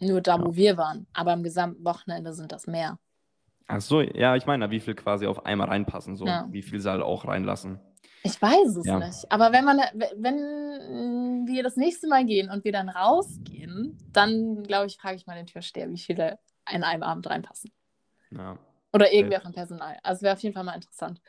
[0.00, 0.44] Nur da, Ja.
[0.44, 1.06] wo wir waren.
[1.12, 2.98] Aber am gesamten Wochenende sind das mehr.
[3.70, 6.26] Ach so, ja, ich meine, wie viel quasi auf einmal reinpassen, so.
[6.26, 6.46] Ja.
[6.50, 7.80] Wie viel soll auch reinlassen.
[8.22, 8.98] Ich weiß es Ja.
[8.98, 9.30] nicht.
[9.30, 9.78] Aber wenn man,
[10.16, 15.26] wenn wir das nächste Mal gehen und wir dann rausgehen, dann glaube ich, frage ich
[15.26, 16.38] mal den Türsteher, wie viele
[16.70, 17.70] in einem Abend reinpassen.
[18.30, 18.58] Ja.
[18.92, 19.98] Oder irgendwer vom Personal.
[20.02, 21.20] Also wäre auf jeden Fall mal interessant.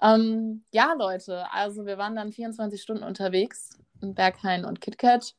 [0.00, 5.34] Ähm, ja, Leute, also wir waren dann 24 Stunden unterwegs in Berghain und KitKat.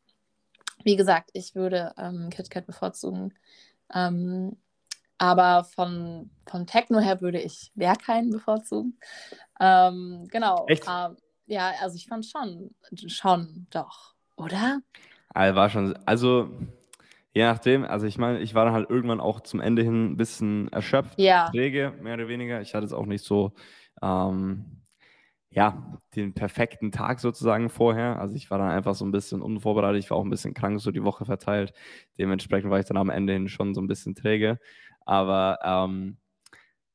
[0.84, 3.34] Wie gesagt, ich würde ähm, KitKat bevorzugen.
[3.94, 4.58] Ähm,
[5.22, 8.98] aber von, von Techno her würde ich Berghain bevorzugen.
[9.60, 10.66] Ähm, genau.
[10.68, 10.88] Echt?
[10.90, 12.74] Ähm, ja, also ich fand schon,
[13.08, 14.82] schon doch, oder?
[15.30, 16.50] Also war schon, also
[17.36, 20.18] je nachdem, also ich meine, ich war dann halt irgendwann auch zum Ende hin ein
[20.18, 21.52] bisschen erschöpft, Ja.
[21.52, 22.60] träge, mehr oder weniger.
[22.62, 23.52] Ich hatte es auch nicht so,
[24.02, 24.82] ähm,
[25.52, 28.20] ja, den perfekten Tag sozusagen vorher.
[28.20, 30.80] Also ich war dann einfach so ein bisschen unvorbereitet, ich war auch ein bisschen krank,
[30.82, 31.74] so die Woche verteilt.
[32.18, 34.60] Dementsprechend war ich dann am Ende hin schon so ein bisschen träge.
[35.12, 36.16] Aber ähm,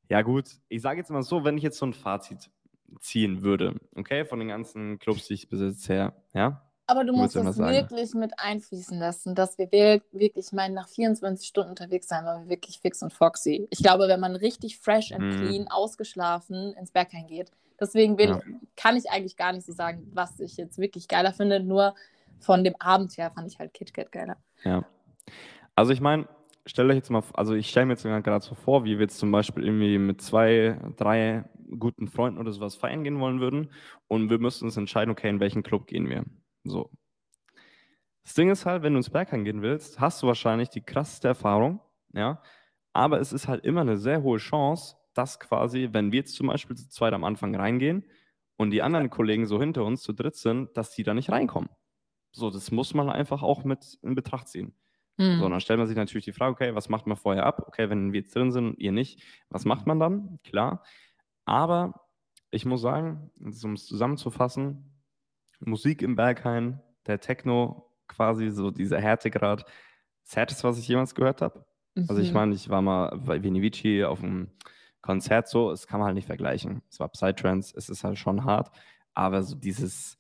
[0.09, 2.51] ja gut, ich sage jetzt mal so, wenn ich jetzt so ein Fazit
[2.99, 7.57] ziehen würde, okay, von den ganzen Clubs, die ich bisher, ja, Aber du musst das
[7.57, 7.71] sagen?
[7.75, 12.25] wirklich mit einfließen lassen, dass wir wir- wirklich, ich meine, nach 24 Stunden unterwegs sein,
[12.25, 13.67] waren wir wirklich fix und foxy.
[13.71, 15.31] Ich glaube, wenn man richtig fresh and Mhm.
[15.33, 17.51] clean, ausgeschlafen ins Berghain geht.
[17.79, 18.41] Deswegen will, Ja.
[18.77, 21.61] kann ich eigentlich gar nicht so sagen, was ich jetzt wirklich geiler finde.
[21.61, 21.95] Nur
[22.39, 24.37] von dem Abend her fand ich halt KitKat geiler.
[24.65, 24.87] Ja.
[25.75, 26.27] Also ich meine,
[26.67, 29.19] stellt euch jetzt mal, also ich stelle mir jetzt gerade so vor, wie wir jetzt
[29.19, 31.45] zum Beispiel irgendwie mit zwei, drei
[31.79, 33.71] guten Freunden oder sowas feiern gehen wollen würden
[34.09, 36.25] und wir müssten uns entscheiden, okay, in welchen Club gehen wir.
[36.65, 36.91] So.
[38.25, 41.29] Das Ding ist halt, wenn du ins Berghain gehen willst, hast du wahrscheinlich die krasseste
[41.29, 41.81] Erfahrung,
[42.13, 42.43] ja,
[42.93, 46.49] aber es ist halt immer eine sehr hohe Chance, dass quasi, wenn wir jetzt zum
[46.49, 48.05] Beispiel zu zweit am Anfang reingehen
[48.57, 51.71] und die anderen Kollegen so hinter uns zu dritt sind, dass die da nicht reinkommen.
[52.33, 54.75] So, das muss man einfach auch mit in Betracht ziehen.
[55.19, 55.39] Hm.
[55.41, 57.65] So, dann stellt man sich natürlich die Frage, okay, was macht man vorher ab?
[57.67, 60.39] Okay, wenn wir jetzt drin sind und ihr nicht, was macht man dann?
[60.45, 60.83] Klar.
[61.45, 62.07] Aber
[62.51, 64.93] ich muss sagen, um es zusammenzufassen,
[65.61, 69.65] Musik im Berghain, der Techno, quasi so dieser Härtegrad,
[70.25, 71.65] das Härteste, was ich jemals gehört habe.
[72.09, 72.35] Also ich Mhm.
[72.35, 74.51] meine, ich war mal bei Vinivici auf einem
[75.01, 76.83] Konzert so, es kann man halt nicht vergleichen.
[76.91, 78.71] Es war Psytrance, es ist halt schon hart,
[79.15, 80.19] aber so dieses,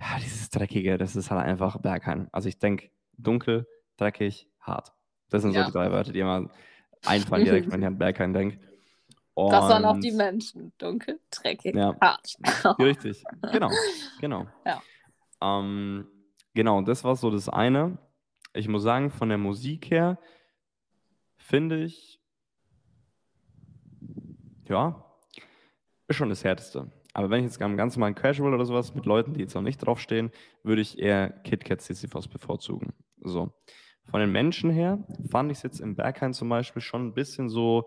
[0.00, 2.28] ja, dieses Dreckige, das ist halt einfach Berghain.
[2.32, 3.66] Also ich denke, dunkel,
[4.00, 4.92] dreckig, hart.
[5.28, 5.66] Das sind so Ja.
[5.66, 6.50] die drei Wörter, die immer
[7.04, 8.58] einfallen direkt, wenn ich an Berghain denke.
[9.36, 10.72] Das waren auch die Und- Menschen.
[10.78, 11.96] Dunkel, dreckig, Ja.
[12.00, 12.36] hart.
[12.78, 13.70] Richtig, genau,
[14.20, 14.46] genau.
[14.66, 14.82] Ja.
[15.40, 16.06] Ähm,
[16.54, 17.96] genau, das war so das eine.
[18.52, 20.18] Ich muss sagen, von der Musik her
[21.36, 22.20] finde ich,
[24.68, 25.04] ja,
[26.08, 26.90] ist schon das Härteste.
[27.12, 29.62] Aber wenn ich jetzt am ganz normalen Casual oder sowas mit Leuten, die jetzt noch
[29.62, 30.30] nicht draufstehen,
[30.62, 32.92] würde ich eher KitKat Sisyphos bevorzugen.
[33.22, 33.52] So.
[34.10, 34.98] Von den Menschen her
[35.30, 37.86] fand ich es jetzt im Berghain zum Beispiel schon ein bisschen so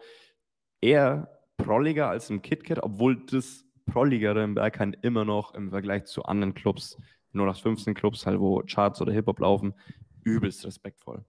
[0.82, 6.24] eher prolliger als im KitKat, obwohl das Prolligere im Berghain immer noch im Vergleich zu
[6.24, 6.98] anderen Clubs,
[7.34, 9.74] nur nach 15 Clubs, halt, wo Charts oder Hip-Hop laufen,
[10.24, 11.26] übelst respektvoll.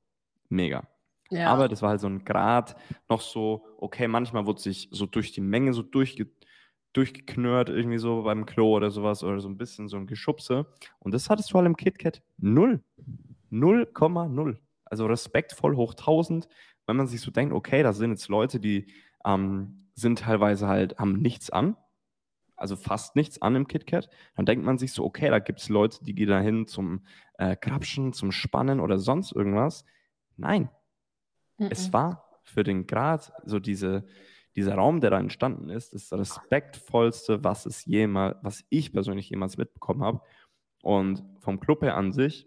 [0.49, 0.87] Mega.
[1.31, 1.49] Ja.
[1.49, 2.77] Aber das war halt so ein Grad,
[3.09, 6.29] noch so, okay, manchmal wurde sich so durch die Menge so durchge
[6.93, 10.67] durchgeknurrt, irgendwie so beim Klo oder sowas, oder so ein bisschen so ein Geschubse.
[11.01, 12.85] Und das hattest du halt im KitKat null.
[13.51, 14.59] 0,0.
[14.85, 16.49] Also respektvoll hoch 1000,
[16.87, 18.87] wenn man sich so denkt, okay, da sind jetzt Leute, die
[19.25, 21.77] ähm, sind teilweise halt, haben nichts an,
[22.57, 25.69] also fast nichts an im KitKat, dann denkt man sich so, okay, da gibt es
[25.69, 27.05] Leute, die gehen da hin zum
[27.39, 29.85] äh, Krapschen, zum Spannen oder sonst irgendwas.
[30.37, 30.69] Nein,
[31.59, 31.93] es Mhm.
[31.93, 34.05] war für den Grad, so diese,
[34.57, 39.57] dieser Raum, der da entstanden ist, das respektvollste, was es jemals, was ich persönlich jemals
[39.57, 40.21] mitbekommen habe.
[40.83, 42.47] Und vom Club her an sich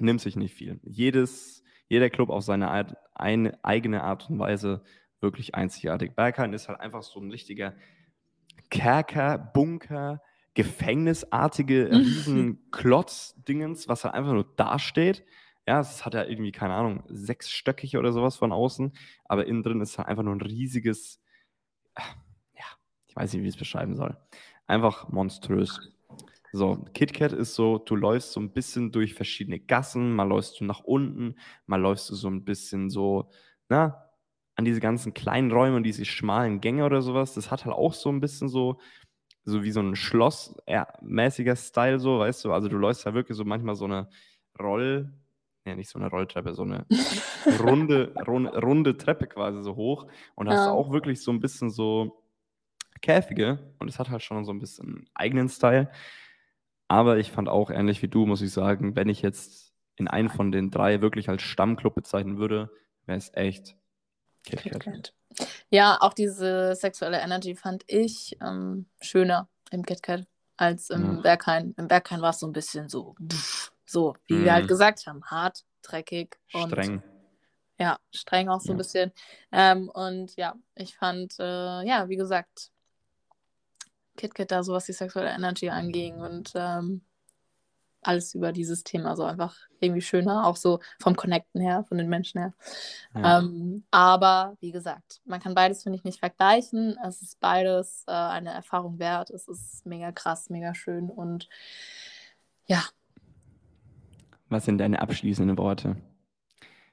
[0.00, 0.80] nimmt sich nicht viel.
[0.82, 4.82] Jedes, jeder Club auf seine Art, eine eigene Art und Weise
[5.20, 6.14] wirklich einzigartig.
[6.14, 7.74] Berghain ist halt einfach so ein richtiger
[8.70, 10.22] Kerker, Bunker,
[10.54, 15.24] gefängnisartige Riesenklotz-Dingens, was halt einfach nur dasteht.
[15.66, 18.92] Ja, es hat ja irgendwie, keine Ahnung, sechsstöckig oder sowas von außen,
[19.26, 21.22] aber innen drin ist halt einfach nur ein riesiges,
[21.96, 22.64] ja,
[23.06, 24.16] ich weiß nicht, wie ich es beschreiben soll.
[24.66, 25.92] Einfach monströs.
[26.52, 30.64] So, KitKat ist so, du läufst so ein bisschen durch verschiedene Gassen, mal läufst du
[30.64, 31.36] nach unten,
[31.66, 33.30] mal läufst du so ein bisschen so,
[33.68, 34.04] na,
[34.56, 37.34] an diese ganzen kleinen Räume und diese schmalen Gänge oder sowas.
[37.34, 38.80] Das hat halt auch so ein bisschen so,
[39.44, 42.52] so wie so ein Schloss-mäßiger Style, so, weißt du?
[42.52, 44.10] Also du läufst ja wirklich so manchmal so eine
[44.60, 45.12] Roll,
[45.66, 46.86] ja, nicht so eine Rolltreppe, so eine
[47.50, 50.72] runde, runde, runde Treppe quasi so hoch und hast Ja.
[50.72, 52.24] auch wirklich so ein bisschen so,
[53.02, 55.90] Käfige und es hat halt schon so ein bisschen eigenen Style.
[56.90, 60.28] Aber ich fand auch ähnlich wie du, muss ich sagen, wenn ich jetzt in einen
[60.28, 62.68] von den drei wirklich als Stammclub bezeichnen würde,
[63.06, 63.76] wäre es echt
[64.42, 65.14] KitKat.
[65.70, 70.26] Ja, auch diese sexuelle Energy fand ich ähm, schöner im KitKat
[70.56, 71.20] als im Ja.
[71.20, 71.74] Berghain.
[71.78, 73.14] Im Berghain war es so ein bisschen so,
[73.86, 74.68] so, wie wir halt Mhm.
[74.68, 77.02] gesagt haben, hart, dreckig und Streng.
[77.78, 78.78] ja, streng auch so ein Ja.
[78.78, 79.12] bisschen.
[79.52, 82.72] Ähm, und ja, ich fand, äh, ja, wie gesagt,
[84.16, 87.02] KitKat da so, was die sexuelle Energy anging und ähm,
[88.02, 92.08] alles über dieses Thema so einfach irgendwie schöner, auch so vom Connecten her, von den
[92.08, 92.54] Menschen her.
[93.14, 93.38] Ja.
[93.38, 96.96] Ähm, aber wie gesagt, man kann beides, finde ich, nicht vergleichen.
[97.06, 99.30] Es ist beides äh, eine Erfahrung wert.
[99.30, 101.48] Es ist mega krass, mega schön und
[102.66, 102.84] ja,
[104.48, 105.96] Was sind deine abschließenden Worte?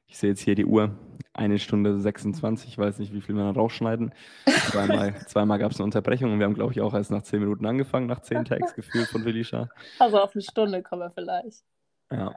[0.08, 0.96] Ich sehe jetzt hier die Uhr.
[1.38, 2.70] Eine Stunde 26.
[2.70, 4.14] Ich weiß nicht, wie viel wir noch rausschneiden.
[4.72, 7.40] Zweimal, zweimal gab es eine Unterbrechung und wir haben, glaube ich, auch erst nach zehn
[7.40, 9.70] Minuten angefangen, nach zehn Tags gefühlt von Felicia.
[10.00, 11.64] also auf eine Stunde kommen wir vielleicht.
[12.12, 12.36] Ja.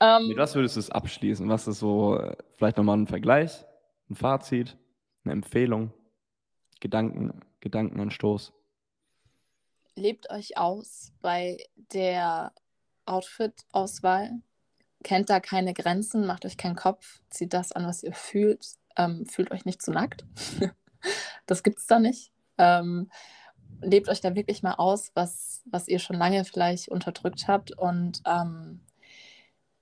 [0.00, 1.48] Ähm, Mit was würdest du es abschließen?
[1.48, 2.18] Was ist so,
[2.56, 3.66] vielleicht nochmal ein Vergleich,
[4.08, 4.78] ein Fazit,
[5.24, 5.92] eine Empfehlung,
[6.80, 8.54] Gedanken, Gedankenanstoß?
[10.00, 12.52] lebt euch aus bei der
[13.06, 14.40] Outfit-Auswahl.
[15.02, 18.66] Kennt da keine Grenzen, macht euch keinen Kopf, zieht das an, was ihr fühlt.
[18.96, 20.24] Ähm, fühlt euch nicht zu nackt.
[21.46, 22.32] das gibt es da nicht.
[22.58, 23.10] Ähm,
[23.80, 28.22] lebt euch da wirklich mal aus, was, was ihr schon lange vielleicht unterdrückt habt und
[28.26, 28.80] ähm,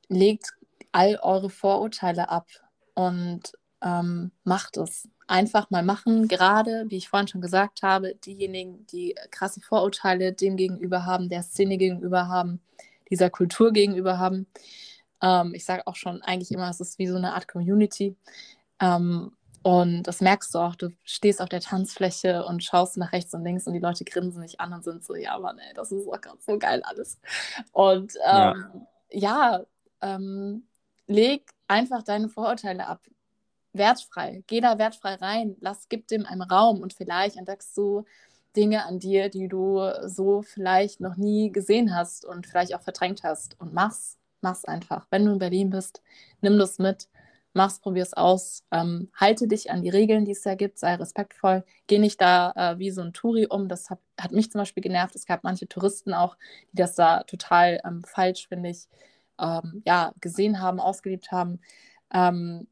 [0.09, 0.54] legt
[0.92, 2.48] all eure Vorurteile ab
[2.94, 3.52] und
[3.83, 5.09] ähm, macht es.
[5.31, 10.57] Einfach mal machen, gerade, wie ich vorhin schon gesagt habe, diejenigen, die krasse Vorurteile dem
[10.57, 12.62] gegenüber haben, der Szene gegenüber haben,
[13.11, 14.46] dieser Kultur gegenüber haben.
[15.22, 18.16] Ähm, ich sage auch schon eigentlich immer, es ist wie so eine Art Community.
[18.81, 23.35] Ähm, und das merkst du auch, du stehst auf der Tanzfläche und schaust nach rechts
[23.35, 25.92] und links und die Leute grinsen dich an und sind so, ja Mann, ey, das
[25.92, 27.18] ist auch gerade so geil alles.
[27.72, 28.52] Und Ja.
[28.52, 29.64] ähm, ja,
[30.00, 30.66] ähm,
[31.07, 33.02] leg einfach deine Vorurteile ab.
[33.72, 34.42] Wertfrei.
[34.46, 35.57] Geh da wertfrei rein.
[35.61, 38.04] Lass, gib dem einen Raum und vielleicht entdeckst du
[38.57, 43.22] Dinge an dir, die du so vielleicht noch nie gesehen hast und vielleicht auch verdrängt
[43.22, 43.61] hast.
[43.61, 44.16] Und mach's.
[44.40, 45.07] Mach's einfach.
[45.11, 46.03] Wenn du in Berlin bist,
[46.40, 47.09] nimm das mit.
[47.55, 48.62] Mach's, probier's aus.
[48.70, 50.79] Ähm, halte dich an die Regeln, die es da gibt.
[50.79, 51.64] Sei respektvoll.
[51.87, 53.68] Geh nicht da äh, wie so ein Touri um.
[53.68, 55.16] Das hat, hat mich zum Beispiel genervt.
[55.16, 56.37] Es gab manche Touristen auch,
[56.72, 58.88] die das da total ähm, falsch, finde ich,
[59.40, 61.61] ähm, ja, gesehen haben, ausgelebt haben.
[62.12, 62.68] Ähm,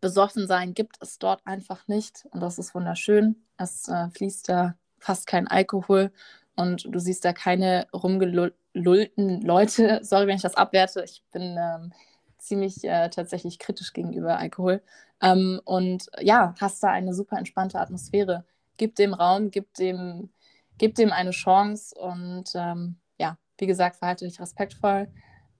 [0.00, 3.36] besoffen sein gibt es dort einfach nicht und das ist wunderschön.
[3.56, 6.12] Es äh, fließt da fast kein Alkohol
[6.58, 10.00] und du siehst da keine rumgelullten Leute.
[10.02, 11.04] Sorry, wenn ich das abwerte.
[11.04, 11.92] Ich bin ähm,
[12.38, 14.82] ziemlich äh, tatsächlich kritisch gegenüber Alkohol.
[15.22, 18.44] Ähm, und ja, hast da eine super entspannte Atmosphäre.
[18.76, 20.30] Gib dem Raum, gib dem,
[20.78, 25.06] gib dem eine Chance und ähm, ja, wie gesagt, verhalte dich respektvoll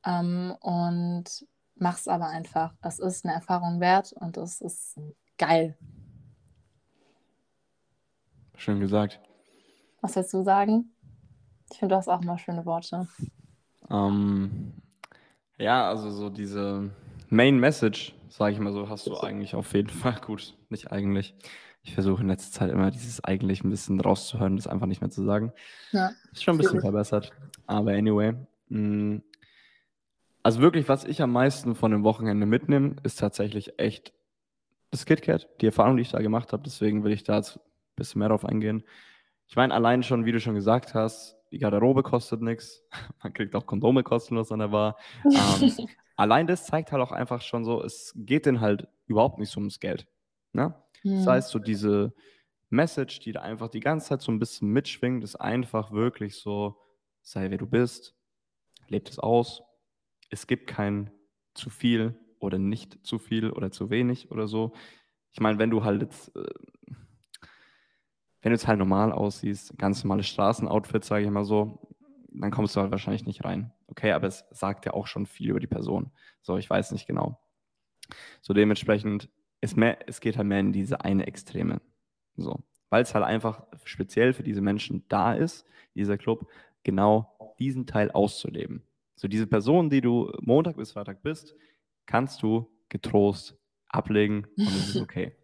[0.05, 2.75] ähm, und mach's aber einfach.
[2.83, 4.99] Es ist eine Erfahrung wert und es ist
[5.37, 5.77] geil.
[8.57, 9.21] Schön gesagt.
[10.01, 10.93] Was willst du sagen?
[11.71, 13.09] Ich finde, du hast auch mal schöne Worte.
[13.91, 14.73] Ähm,
[15.59, 16.91] ja, also so diese
[17.29, 20.57] Main Message, sage ich mal so, hast du eigentlich auf jeden Fall gut.
[20.71, 21.35] Nicht eigentlich.
[21.83, 25.11] Ich versuche in letzter Zeit immer dieses eigentlich ein bisschen rauszuhören, das einfach nicht mehr
[25.11, 25.53] zu sagen.
[25.93, 26.11] Ja.
[26.33, 27.33] Ist schon ein bisschen verbessert.
[27.67, 28.35] Aber anyway.
[28.69, 29.21] Mh,
[30.43, 34.13] also wirklich, was ich am meisten von dem Wochenende mitnehme, ist tatsächlich echt
[34.91, 36.63] das KitKat, die Erfahrung, die ich da gemacht habe.
[36.63, 37.61] Deswegen will ich da jetzt ein
[37.97, 38.85] bisschen mehr drauf eingehen.
[39.49, 42.85] Ich meine, allein schon, wie du schon gesagt hast, die Garderobe kostet nichts.
[43.23, 44.97] Man kriegt auch Kondome kostenlos an der Bar.
[45.25, 45.73] Ähm,
[46.17, 49.59] allein das zeigt halt auch einfach schon so, es geht denen halt überhaupt nicht so
[49.61, 50.07] ums Geld.
[50.53, 50.75] Ne?
[51.03, 51.27] Das Hm.
[51.33, 52.13] heißt, so diese
[52.71, 56.77] Message, die da einfach die ganze Zeit so ein bisschen mitschwingt, ist einfach wirklich so,
[57.23, 58.15] sei wer du bist,
[58.89, 59.63] lebt es aus.
[60.29, 61.11] Es gibt kein
[61.55, 64.75] zu viel oder nicht zu viel oder zu wenig oder so.
[65.33, 66.45] Ich meine, wenn du halt jetzt, äh,
[68.49, 71.87] wenn du jetzt halt normal aussiehst, ganz normales Straßenoutfit, sage ich mal so,
[72.31, 73.75] dann kommst du halt wahrscheinlich nicht rein.
[73.89, 76.13] Okay, aber es sagt ja auch schon viel über die Person.
[76.41, 77.39] So, ich weiß nicht genau.
[78.41, 79.29] So dementsprechend,
[79.61, 81.83] ist mehr, es geht halt mehr in diese eine Extreme.
[82.39, 82.59] So.
[82.89, 86.49] Weil es halt einfach speziell für diese Menschen da ist, dieser Club,
[86.85, 88.83] genau diesen Teil auszuleben.
[89.15, 91.55] So diese Person, die du Montag bis Freitag bist,
[92.07, 93.59] kannst du getrost
[93.89, 95.37] ablegen und es ist okay.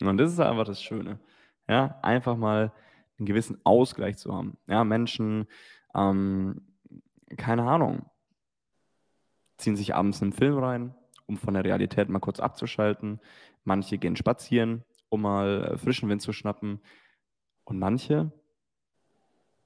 [0.00, 1.20] Und das ist einfach das Schöne.
[1.68, 2.72] Ja, einfach mal
[3.18, 4.56] einen gewissen Ausgleich zu haben.
[4.66, 5.46] Ja, Menschen,
[5.94, 6.62] ähm,
[7.36, 8.06] keine Ahnung,
[9.56, 10.94] ziehen sich abends einen Film rein,
[11.26, 13.20] um von der Realität mal kurz abzuschalten.
[13.64, 16.80] Manche gehen spazieren, um mal äh, frischen Wind zu schnappen.
[17.64, 18.32] Und manche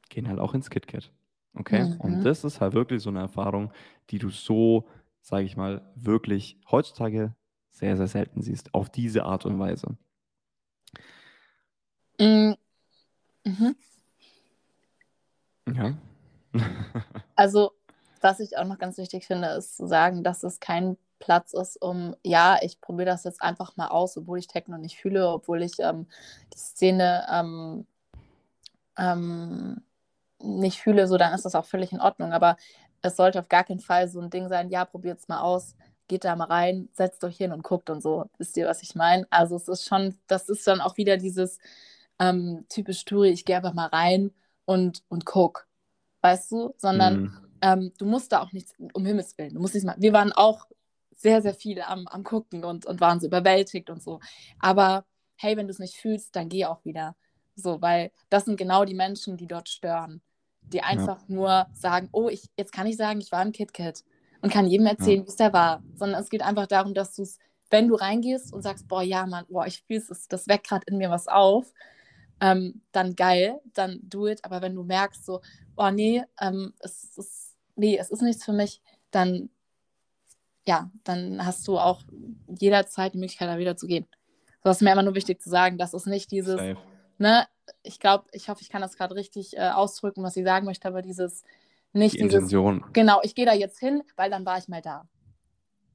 [0.08, 1.12] gehen halt auch ins KitKat.
[1.54, 1.84] Okay?
[1.84, 2.00] Mhm.
[2.00, 3.72] Und das ist halt wirklich so eine Erfahrung,
[4.10, 4.86] die du so,
[5.22, 7.34] sage ich mal, wirklich heutzutage
[7.70, 8.74] sehr, sehr selten siehst.
[8.74, 9.96] Auf diese Art und Weise.
[12.20, 12.54] Mm,
[13.44, 13.76] Mhm.
[15.72, 15.94] Ja.
[17.36, 17.72] Also,
[18.22, 21.80] was ich auch noch ganz wichtig finde, ist zu sagen, dass es kein Platz ist,
[21.82, 25.62] um, ja, ich probiere das jetzt einfach mal aus, obwohl ich Techno nicht fühle, obwohl
[25.62, 26.06] ich ähm,
[26.54, 27.86] die Szene ähm,
[28.98, 29.82] ähm,
[30.42, 32.32] nicht fühle, so dann ist das auch völlig in Ordnung.
[32.32, 32.56] Aber
[33.02, 35.76] es sollte auf gar keinen Fall so ein Ding sein, ja, probiert es mal aus,
[36.08, 38.26] geht da mal rein, setzt euch hin und guckt und so.
[38.38, 39.26] Wisst ihr, was ich meine?
[39.30, 41.58] Also es ist schon, das ist dann auch wieder dieses
[42.18, 44.32] ähm, typisch Touri, ich gehe einfach mal rein
[44.64, 45.66] und, und guck.
[46.22, 46.74] Weißt du?
[46.78, 47.32] Sondern Mhm.
[47.62, 50.02] ähm, du musst da auch nichts, um Himmels Willen, du musst nichts machen.
[50.02, 50.66] Wir waren auch
[51.14, 54.20] sehr, sehr viel am, am Gucken und, und waren so überwältigt und so.
[54.58, 57.16] Aber hey, wenn du es nicht fühlst, dann geh auch wieder.
[57.54, 60.20] So, weil das sind genau die Menschen, die dort stören.
[60.72, 64.04] Die einfach nur sagen, oh, ich, jetzt kann ich sagen, ich war im KitKat
[64.42, 65.82] und kann jedem erzählen, wie es da war.
[65.94, 67.38] Sondern es geht einfach darum, dass du es,
[67.70, 70.84] wenn du reingehst und sagst, boah, ja, Mann, boah, ich fühle es, das weckt gerade
[70.86, 71.72] in mir was auf,
[72.40, 74.44] ähm, dann geil, dann do it.
[74.44, 75.40] Aber wenn du merkst, so,
[75.76, 79.50] oh nee, ähm, es ist, nee, es ist nichts für mich, dann,
[80.66, 82.02] ja, dann hast du auch
[82.48, 84.06] jederzeit die Möglichkeit, da wieder zu gehen.
[84.64, 86.76] So ist mir immer nur wichtig zu sagen, dass es nicht dieses, Safe.
[87.18, 87.46] ne,
[87.82, 90.88] ich glaube, ich hoffe, ich kann das gerade richtig äh, ausdrücken, was ich sagen möchte,
[90.88, 91.44] aber dieses,
[91.92, 92.84] nicht Die dieses, Intention.
[92.92, 95.08] genau, ich gehe da jetzt hin, weil dann war ich mal da.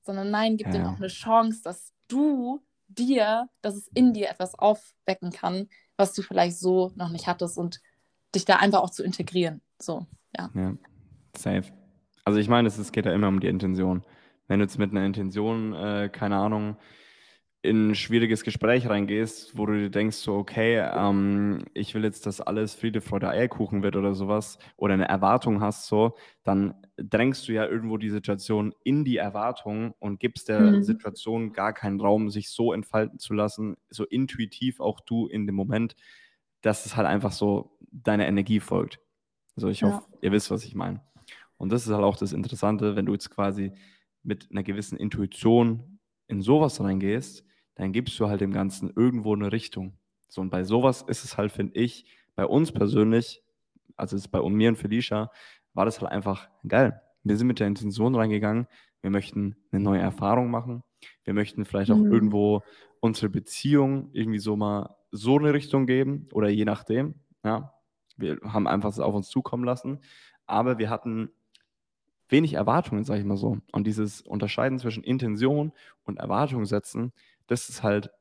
[0.04, 0.90] Sondern nein, gib Ja, ja.
[0.90, 5.70] auch eine Chance, dass du dir, dass es in dir etwas aufwecken kann,
[6.02, 7.82] was du vielleicht so noch nicht hattest und
[8.36, 9.62] dich da einfach auch zu integrieren.
[9.80, 10.06] So,
[10.38, 10.50] ja.
[10.54, 10.74] Ja,
[11.38, 11.72] safe.
[12.26, 14.04] Also ich meine, es, geht ja immer um die Intention.
[14.48, 16.78] Wenn du jetzt mit einer Intention, äh, keine Ahnung,
[17.64, 22.26] in ein schwieriges Gespräch reingehst, wo du dir denkst, so, okay, ähm, ich will jetzt,
[22.26, 27.48] dass alles Friede, Freude, Eierkuchen wird oder sowas, oder eine Erwartung hast, so, dann drängst
[27.48, 30.82] du ja irgendwo die Situation in die Erwartung und gibst der Mhm.
[30.82, 35.56] Situation gar keinen Raum, sich so entfalten zu lassen, so intuitiv auch du in dem
[35.56, 35.96] Moment,
[36.62, 39.00] dass es halt einfach so deiner Energie folgt.
[39.56, 39.88] Also ich Ja.
[39.88, 41.02] hoffe, ihr wisst, was ich meine.
[41.58, 43.74] Und das ist halt auch das Interessante, wenn du jetzt quasi
[44.24, 47.46] mit einer gewissen Intuition in sowas reingehst,
[47.82, 49.94] dann gibst du halt dem Ganzen irgendwo eine Richtung.
[50.28, 53.42] So, und bei sowas ist es halt, finde ich, bei uns persönlich,
[53.96, 55.32] also ist bei mir und Felicia,
[55.74, 57.02] war das halt einfach geil.
[57.24, 58.68] Wir sind mit der Intention reingegangen,
[59.02, 60.84] wir möchten eine neue Erfahrung machen,
[61.24, 62.12] wir möchten vielleicht auch Mhm.
[62.12, 62.62] irgendwo
[63.00, 67.74] unsere Beziehung irgendwie so mal so eine Richtung geben oder je nachdem, ja.
[68.16, 70.02] Wir haben einfach es auf uns zukommen lassen,
[70.46, 71.32] aber wir hatten
[72.30, 73.58] wenig Erwartungen, sage ich mal so.
[73.72, 75.72] Und dieses Unterscheiden zwischen Intention
[76.04, 77.12] und Erwartung setzen,
[77.52, 78.12] das ist halt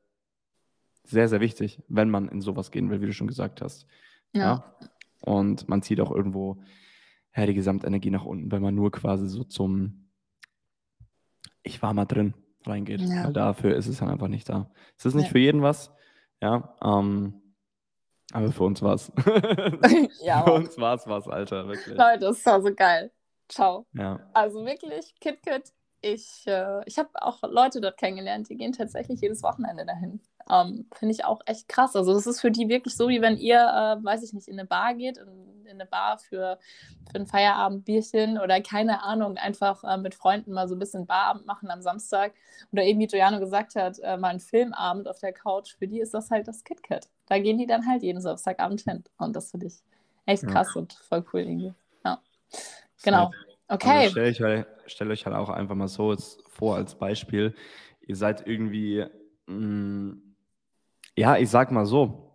[1.03, 3.87] sehr, sehr wichtig, wenn man in sowas gehen will, wie du schon gesagt hast.
[4.33, 4.75] Ja.
[5.21, 6.61] Und man zieht auch irgendwo
[7.35, 10.09] ja, die Gesamtenergie nach unten, wenn man nur quasi so zum
[11.63, 12.33] Ich war mal drin
[12.65, 13.01] reingeht.
[13.01, 13.25] Ja.
[13.25, 14.69] Weil dafür ist es dann einfach nicht da.
[14.97, 15.31] Es ist nicht Ja.
[15.31, 15.91] für jeden was,
[16.41, 16.75] ja.
[16.83, 17.41] Ähm,
[18.33, 19.11] aber für uns war es.
[20.23, 21.97] Ja, für uns war es was, Alter, wirklich.
[21.97, 23.11] Leute, das war so geil.
[23.47, 23.87] Ciao.
[23.93, 24.29] Ja.
[24.33, 29.43] Also wirklich, KitKat, ich, äh, ich habe auch Leute dort kennengelernt, die gehen tatsächlich jedes
[29.43, 30.19] Wochenende dahin.
[30.49, 31.95] Ähm, Finde ich auch echt krass.
[31.95, 34.59] Also das ist für die wirklich so, wie wenn ihr, äh, weiß ich nicht, in
[34.59, 35.27] eine Bar geht, in,
[35.65, 36.57] in eine Bar für,
[37.11, 41.45] für ein Feierabendbierchen oder keine Ahnung, einfach äh, mit Freunden mal so ein bisschen Barabend
[41.45, 42.33] machen am Samstag.
[42.71, 45.75] Oder eben, wie Giuliano gesagt hat, äh, mal einen Filmabend auf der Couch.
[45.77, 47.07] Für die ist das halt das KitKat.
[47.27, 49.03] Da gehen die dann halt jeden Samstagabend hin.
[49.17, 49.75] Und das finde ich
[50.25, 50.49] echt Ja.
[50.49, 51.73] krass und voll cool irgendwie.
[52.03, 52.19] Ja.
[53.03, 53.31] Genau.
[53.71, 53.83] Safe.
[53.83, 53.89] Okay.
[54.05, 57.55] Also stellt euch, halt- stellt euch halt auch einfach mal so jetzt vor als Beispiel.
[58.01, 59.05] Ihr seid irgendwie,
[59.47, 60.15] mh,
[61.15, 62.27] ja, ich sag mal so.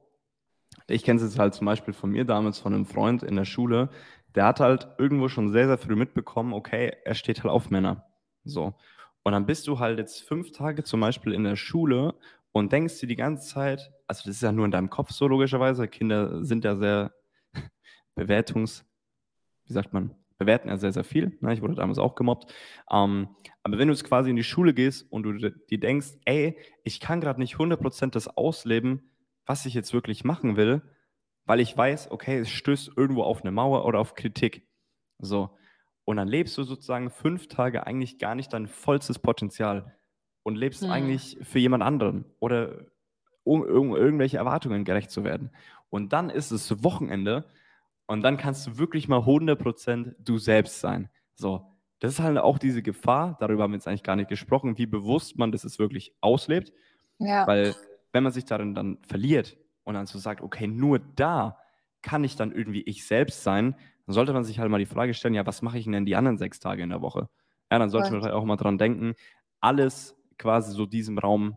[0.89, 3.45] Ich kenne es jetzt halt zum Beispiel von mir damals, von einem Freund in der
[3.45, 3.89] Schule.
[4.35, 8.05] Der hat halt irgendwo schon sehr, sehr früh mitbekommen, okay, er steht halt auf Männer.
[8.45, 8.75] So.
[9.23, 12.15] Und dann bist du halt jetzt fünf Tage zum Beispiel in der Schule
[12.53, 15.27] und denkst dir die ganze Zeit, also das ist ja nur in deinem Kopf so
[15.27, 17.13] logischerweise, Kinder sind ja sehr
[18.15, 18.85] bewertungs,
[19.65, 21.37] wie sagt man, bewerten ja sehr, sehr viel.
[21.41, 21.53] Ne?
[21.55, 22.53] Ich wurde damals auch gemobbt.
[22.91, 23.29] Ähm,
[23.63, 27.01] aber wenn du jetzt quasi in die Schule gehst und du dir denkst, ey, ich
[27.01, 29.11] kann gerade nicht 100% das ausleben,
[29.47, 30.83] was ich jetzt wirklich machen will,
[31.45, 34.67] weil ich weiß, okay, es stößt irgendwo auf eine Mauer oder auf Kritik.
[35.19, 35.57] So.
[36.05, 39.97] Und dann lebst du sozusagen fünf Tage eigentlich gar nicht dein vollstes Potenzial
[40.43, 40.91] und lebst Hm.
[40.91, 42.87] eigentlich für jemand anderen oder
[43.43, 45.51] um, um irgendwelche Erwartungen gerecht zu werden.
[45.89, 47.49] Und dann ist es Wochenende
[48.07, 51.09] und dann kannst du wirklich mal 100% du selbst sein.
[51.35, 54.79] So, das ist halt auch diese Gefahr, darüber haben wir jetzt eigentlich gar nicht gesprochen,
[54.79, 56.73] wie bewusst man das jetzt wirklich auslebt,
[57.19, 57.47] Ja.
[57.47, 57.75] weil
[58.13, 61.61] wenn man sich darin dann verliert, und dann so sagt, okay, nur da
[62.03, 63.77] kann ich dann irgendwie ich selbst sein,
[64.07, 66.17] dann sollte man sich halt mal die Frage stellen, ja, was mache ich denn die
[66.17, 67.29] anderen sechs Tage in der Woche?
[67.71, 69.15] Ja, dann sollte man halt auch mal dran denken,
[69.61, 71.57] alles quasi so diesem Raum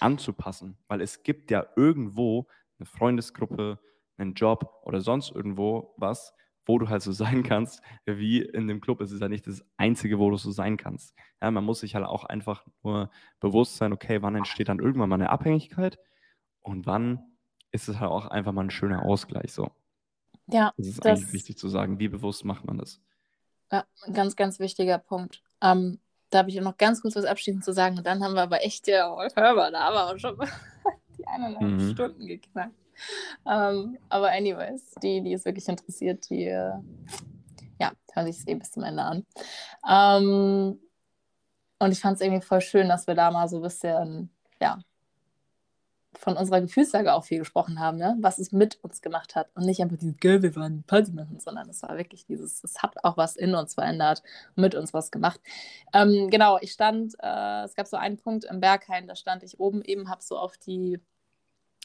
[0.00, 3.78] anzupassen, weil es gibt ja irgendwo eine Freundesgruppe,
[4.16, 6.34] einen Job oder sonst irgendwo was,
[6.66, 9.00] wo du halt so sein kannst, wie in dem Club.
[9.00, 11.14] Es ist ja nicht das Einzige, wo du so sein kannst.
[11.42, 13.10] Ja, man muss sich halt auch einfach nur
[13.40, 15.98] bewusst sein, okay, wann entsteht dann irgendwann mal eine Abhängigkeit
[16.62, 17.22] und wann
[17.72, 19.70] ist es halt auch einfach mal ein schöner Ausgleich so.
[20.46, 21.98] Ja, Das ist das, eigentlich wichtig zu sagen.
[21.98, 23.00] Wie bewusst macht man das?
[23.72, 25.42] ja, ganz, ganz wichtiger Punkt.
[25.60, 25.98] Ähm,
[26.30, 27.98] da habe ich noch ganz kurz was abschließend zu sagen.
[27.98, 30.38] Und dann haben wir aber echt, ja, oh, hörbar, da haben wir auch schon
[31.18, 31.90] die eineinhalb Mhm.
[31.90, 32.74] Stunden geknackt.
[33.46, 36.72] Ähm, aber anyways, die, die es wirklich interessiert, die äh,
[37.78, 39.26] ja, hören sich es eh bis zum Ende an.
[39.88, 40.80] Ähm,
[41.78, 44.30] und ich fand es irgendwie voll schön, dass wir da mal so ein bisschen,
[44.60, 44.78] ja,
[46.16, 48.16] von unserer Gefühlslage auch viel gesprochen haben, ne?
[48.20, 49.48] was es mit uns gemacht hat.
[49.54, 52.82] Und nicht einfach dieses, Gell, wir waren Party machen, sondern es war wirklich dieses, es
[52.82, 54.22] hat auch was in uns verändert,
[54.54, 55.40] mit uns was gemacht.
[55.92, 59.60] Ähm, genau, ich stand, äh, es gab so einen Punkt im Berghain, da stand ich
[59.60, 61.00] oben eben, habe so auf die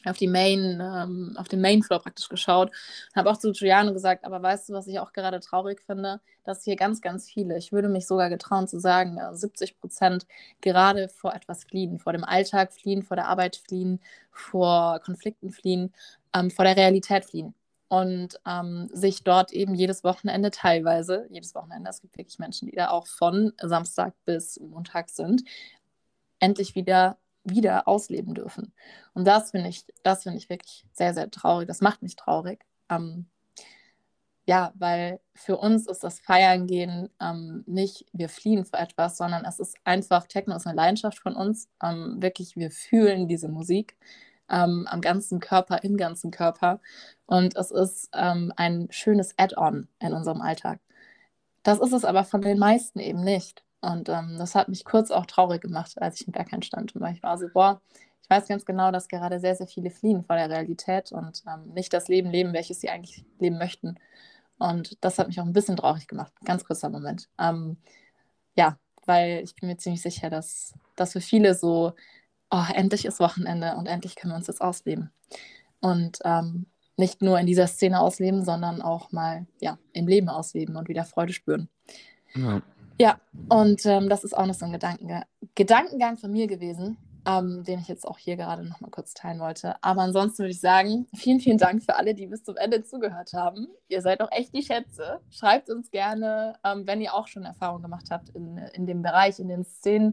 [0.04, 2.70] auf die Main, ähm, auf den Mainfloor praktisch geschaut.
[3.14, 6.20] Habe auch zu Giuliano gesagt, aber weißt du, was ich auch gerade traurig finde?
[6.44, 10.26] Dass hier ganz, ganz viele, ich würde mich sogar getrauen zu sagen, äh, 70 Prozent
[10.60, 15.92] gerade vor etwas fliehen, vor dem Alltag fliehen, vor der Arbeit fliehen, vor Konflikten fliehen,
[16.34, 17.54] ähm, vor der Realität fliehen.
[17.88, 22.76] Und ähm, sich dort eben jedes Wochenende teilweise, jedes Wochenende, es gibt wirklich Menschen, die
[22.76, 25.42] da auch von Samstag bis Montag sind,
[26.38, 28.72] endlich wieder wieder ausleben dürfen.
[29.14, 31.66] Und das finde ich, das finde ich wirklich sehr, sehr traurig.
[31.68, 32.64] Das macht mich traurig.
[32.88, 33.26] Ähm,
[34.46, 39.44] ja, weil für uns ist das Feiern gehen ähm, nicht, wir fliehen vor etwas, sondern
[39.44, 41.68] es ist einfach, Techno ist eine Leidenschaft von uns.
[41.82, 43.96] Ähm, wirklich, wir fühlen diese Musik
[44.48, 46.80] ähm, am ganzen Körper, im ganzen Körper.
[47.26, 50.80] Und es ist ähm, ein schönes Add-on in unserem Alltag.
[51.62, 53.62] Das ist es aber von den meisten eben nicht.
[53.80, 56.92] Und ähm, das hat mich kurz auch traurig gemacht, als ich im Berghain stand.
[56.94, 57.80] Weil ich war so, boah,
[58.22, 61.72] ich weiß ganz genau, dass gerade sehr, sehr viele fliehen vor der Realität und ähm,
[61.72, 63.96] nicht das Leben leben, welches sie eigentlich leben möchten.
[64.58, 66.32] Und das hat mich auch ein bisschen traurig gemacht.
[66.44, 67.28] Ganz kurzer Moment.
[67.38, 67.78] Ähm,
[68.54, 71.94] ja, weil ich bin mir ziemlich sicher, dass das für viele so,
[72.50, 75.10] oh, endlich ist Wochenende und endlich können wir uns jetzt ausleben.
[75.80, 76.66] Und ähm,
[76.96, 81.04] nicht nur in dieser Szene ausleben, sondern auch mal ja, im Leben ausleben und wieder
[81.04, 81.68] Freude spüren.
[82.34, 82.62] Ja.
[83.00, 85.24] Ja, und ähm, das ist auch noch so ein Gedankengang,
[85.54, 89.40] Gedankengang von mir gewesen, ähm, den ich jetzt auch hier gerade noch mal kurz teilen
[89.40, 89.82] wollte.
[89.82, 93.32] Aber ansonsten würde ich sagen, vielen, vielen Dank für alle, die bis zum Ende zugehört
[93.32, 93.68] haben.
[93.88, 95.20] Ihr seid doch echt die Schätze.
[95.30, 99.38] Schreibt uns gerne, ähm, wenn ihr auch schon Erfahrungen gemacht habt in, in dem Bereich,
[99.38, 100.12] in den Szenen.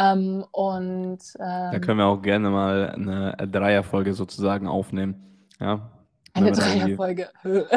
[0.00, 5.46] Ähm, und Da ähm, können wir auch gerne mal eine Dreierfolge sozusagen aufnehmen.
[5.60, 5.92] Ja.
[6.32, 7.28] Eine Dreierfolge.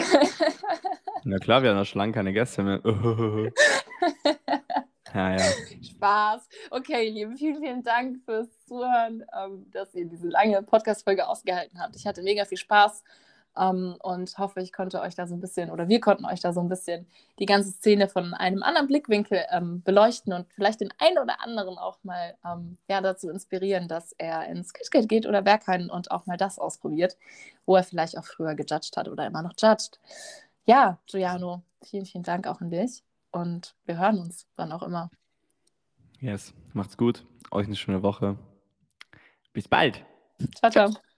[1.23, 2.81] Na klar, wir haben da schon lange keine Gäste mehr.
[5.13, 5.39] ja, ja.
[5.83, 6.47] Spaß.
[6.71, 11.95] Okay, Lieben, vielen, vielen Dank fürs Zuhören, ähm, dass ihr diese lange Podcast-Folge ausgehalten habt.
[11.95, 13.03] Ich hatte mega viel Spaß
[13.57, 16.53] ähm, und hoffe, ich konnte euch da so ein bisschen oder wir konnten euch da
[16.53, 17.07] so ein bisschen
[17.39, 21.77] die ganze Szene von einem anderen Blickwinkel ähm, beleuchten und vielleicht den einen oder anderen
[21.77, 26.25] auch mal ähm, ja, dazu inspirieren, dass er ins Kitschgate geht oder Berghain und auch
[26.25, 27.17] mal das ausprobiert,
[27.65, 29.99] wo er vielleicht auch früher gejudged hat oder immer noch judged.
[30.65, 33.03] Ja, Giuliano, vielen, vielen Dank auch an dich
[33.33, 35.09] und wir hören uns, wann auch immer.
[36.19, 36.53] Yes.
[36.73, 37.25] Macht's gut.
[37.51, 38.37] Euch eine schöne Woche.
[39.51, 40.05] Bis bald.
[40.55, 40.93] Ciao, ciao.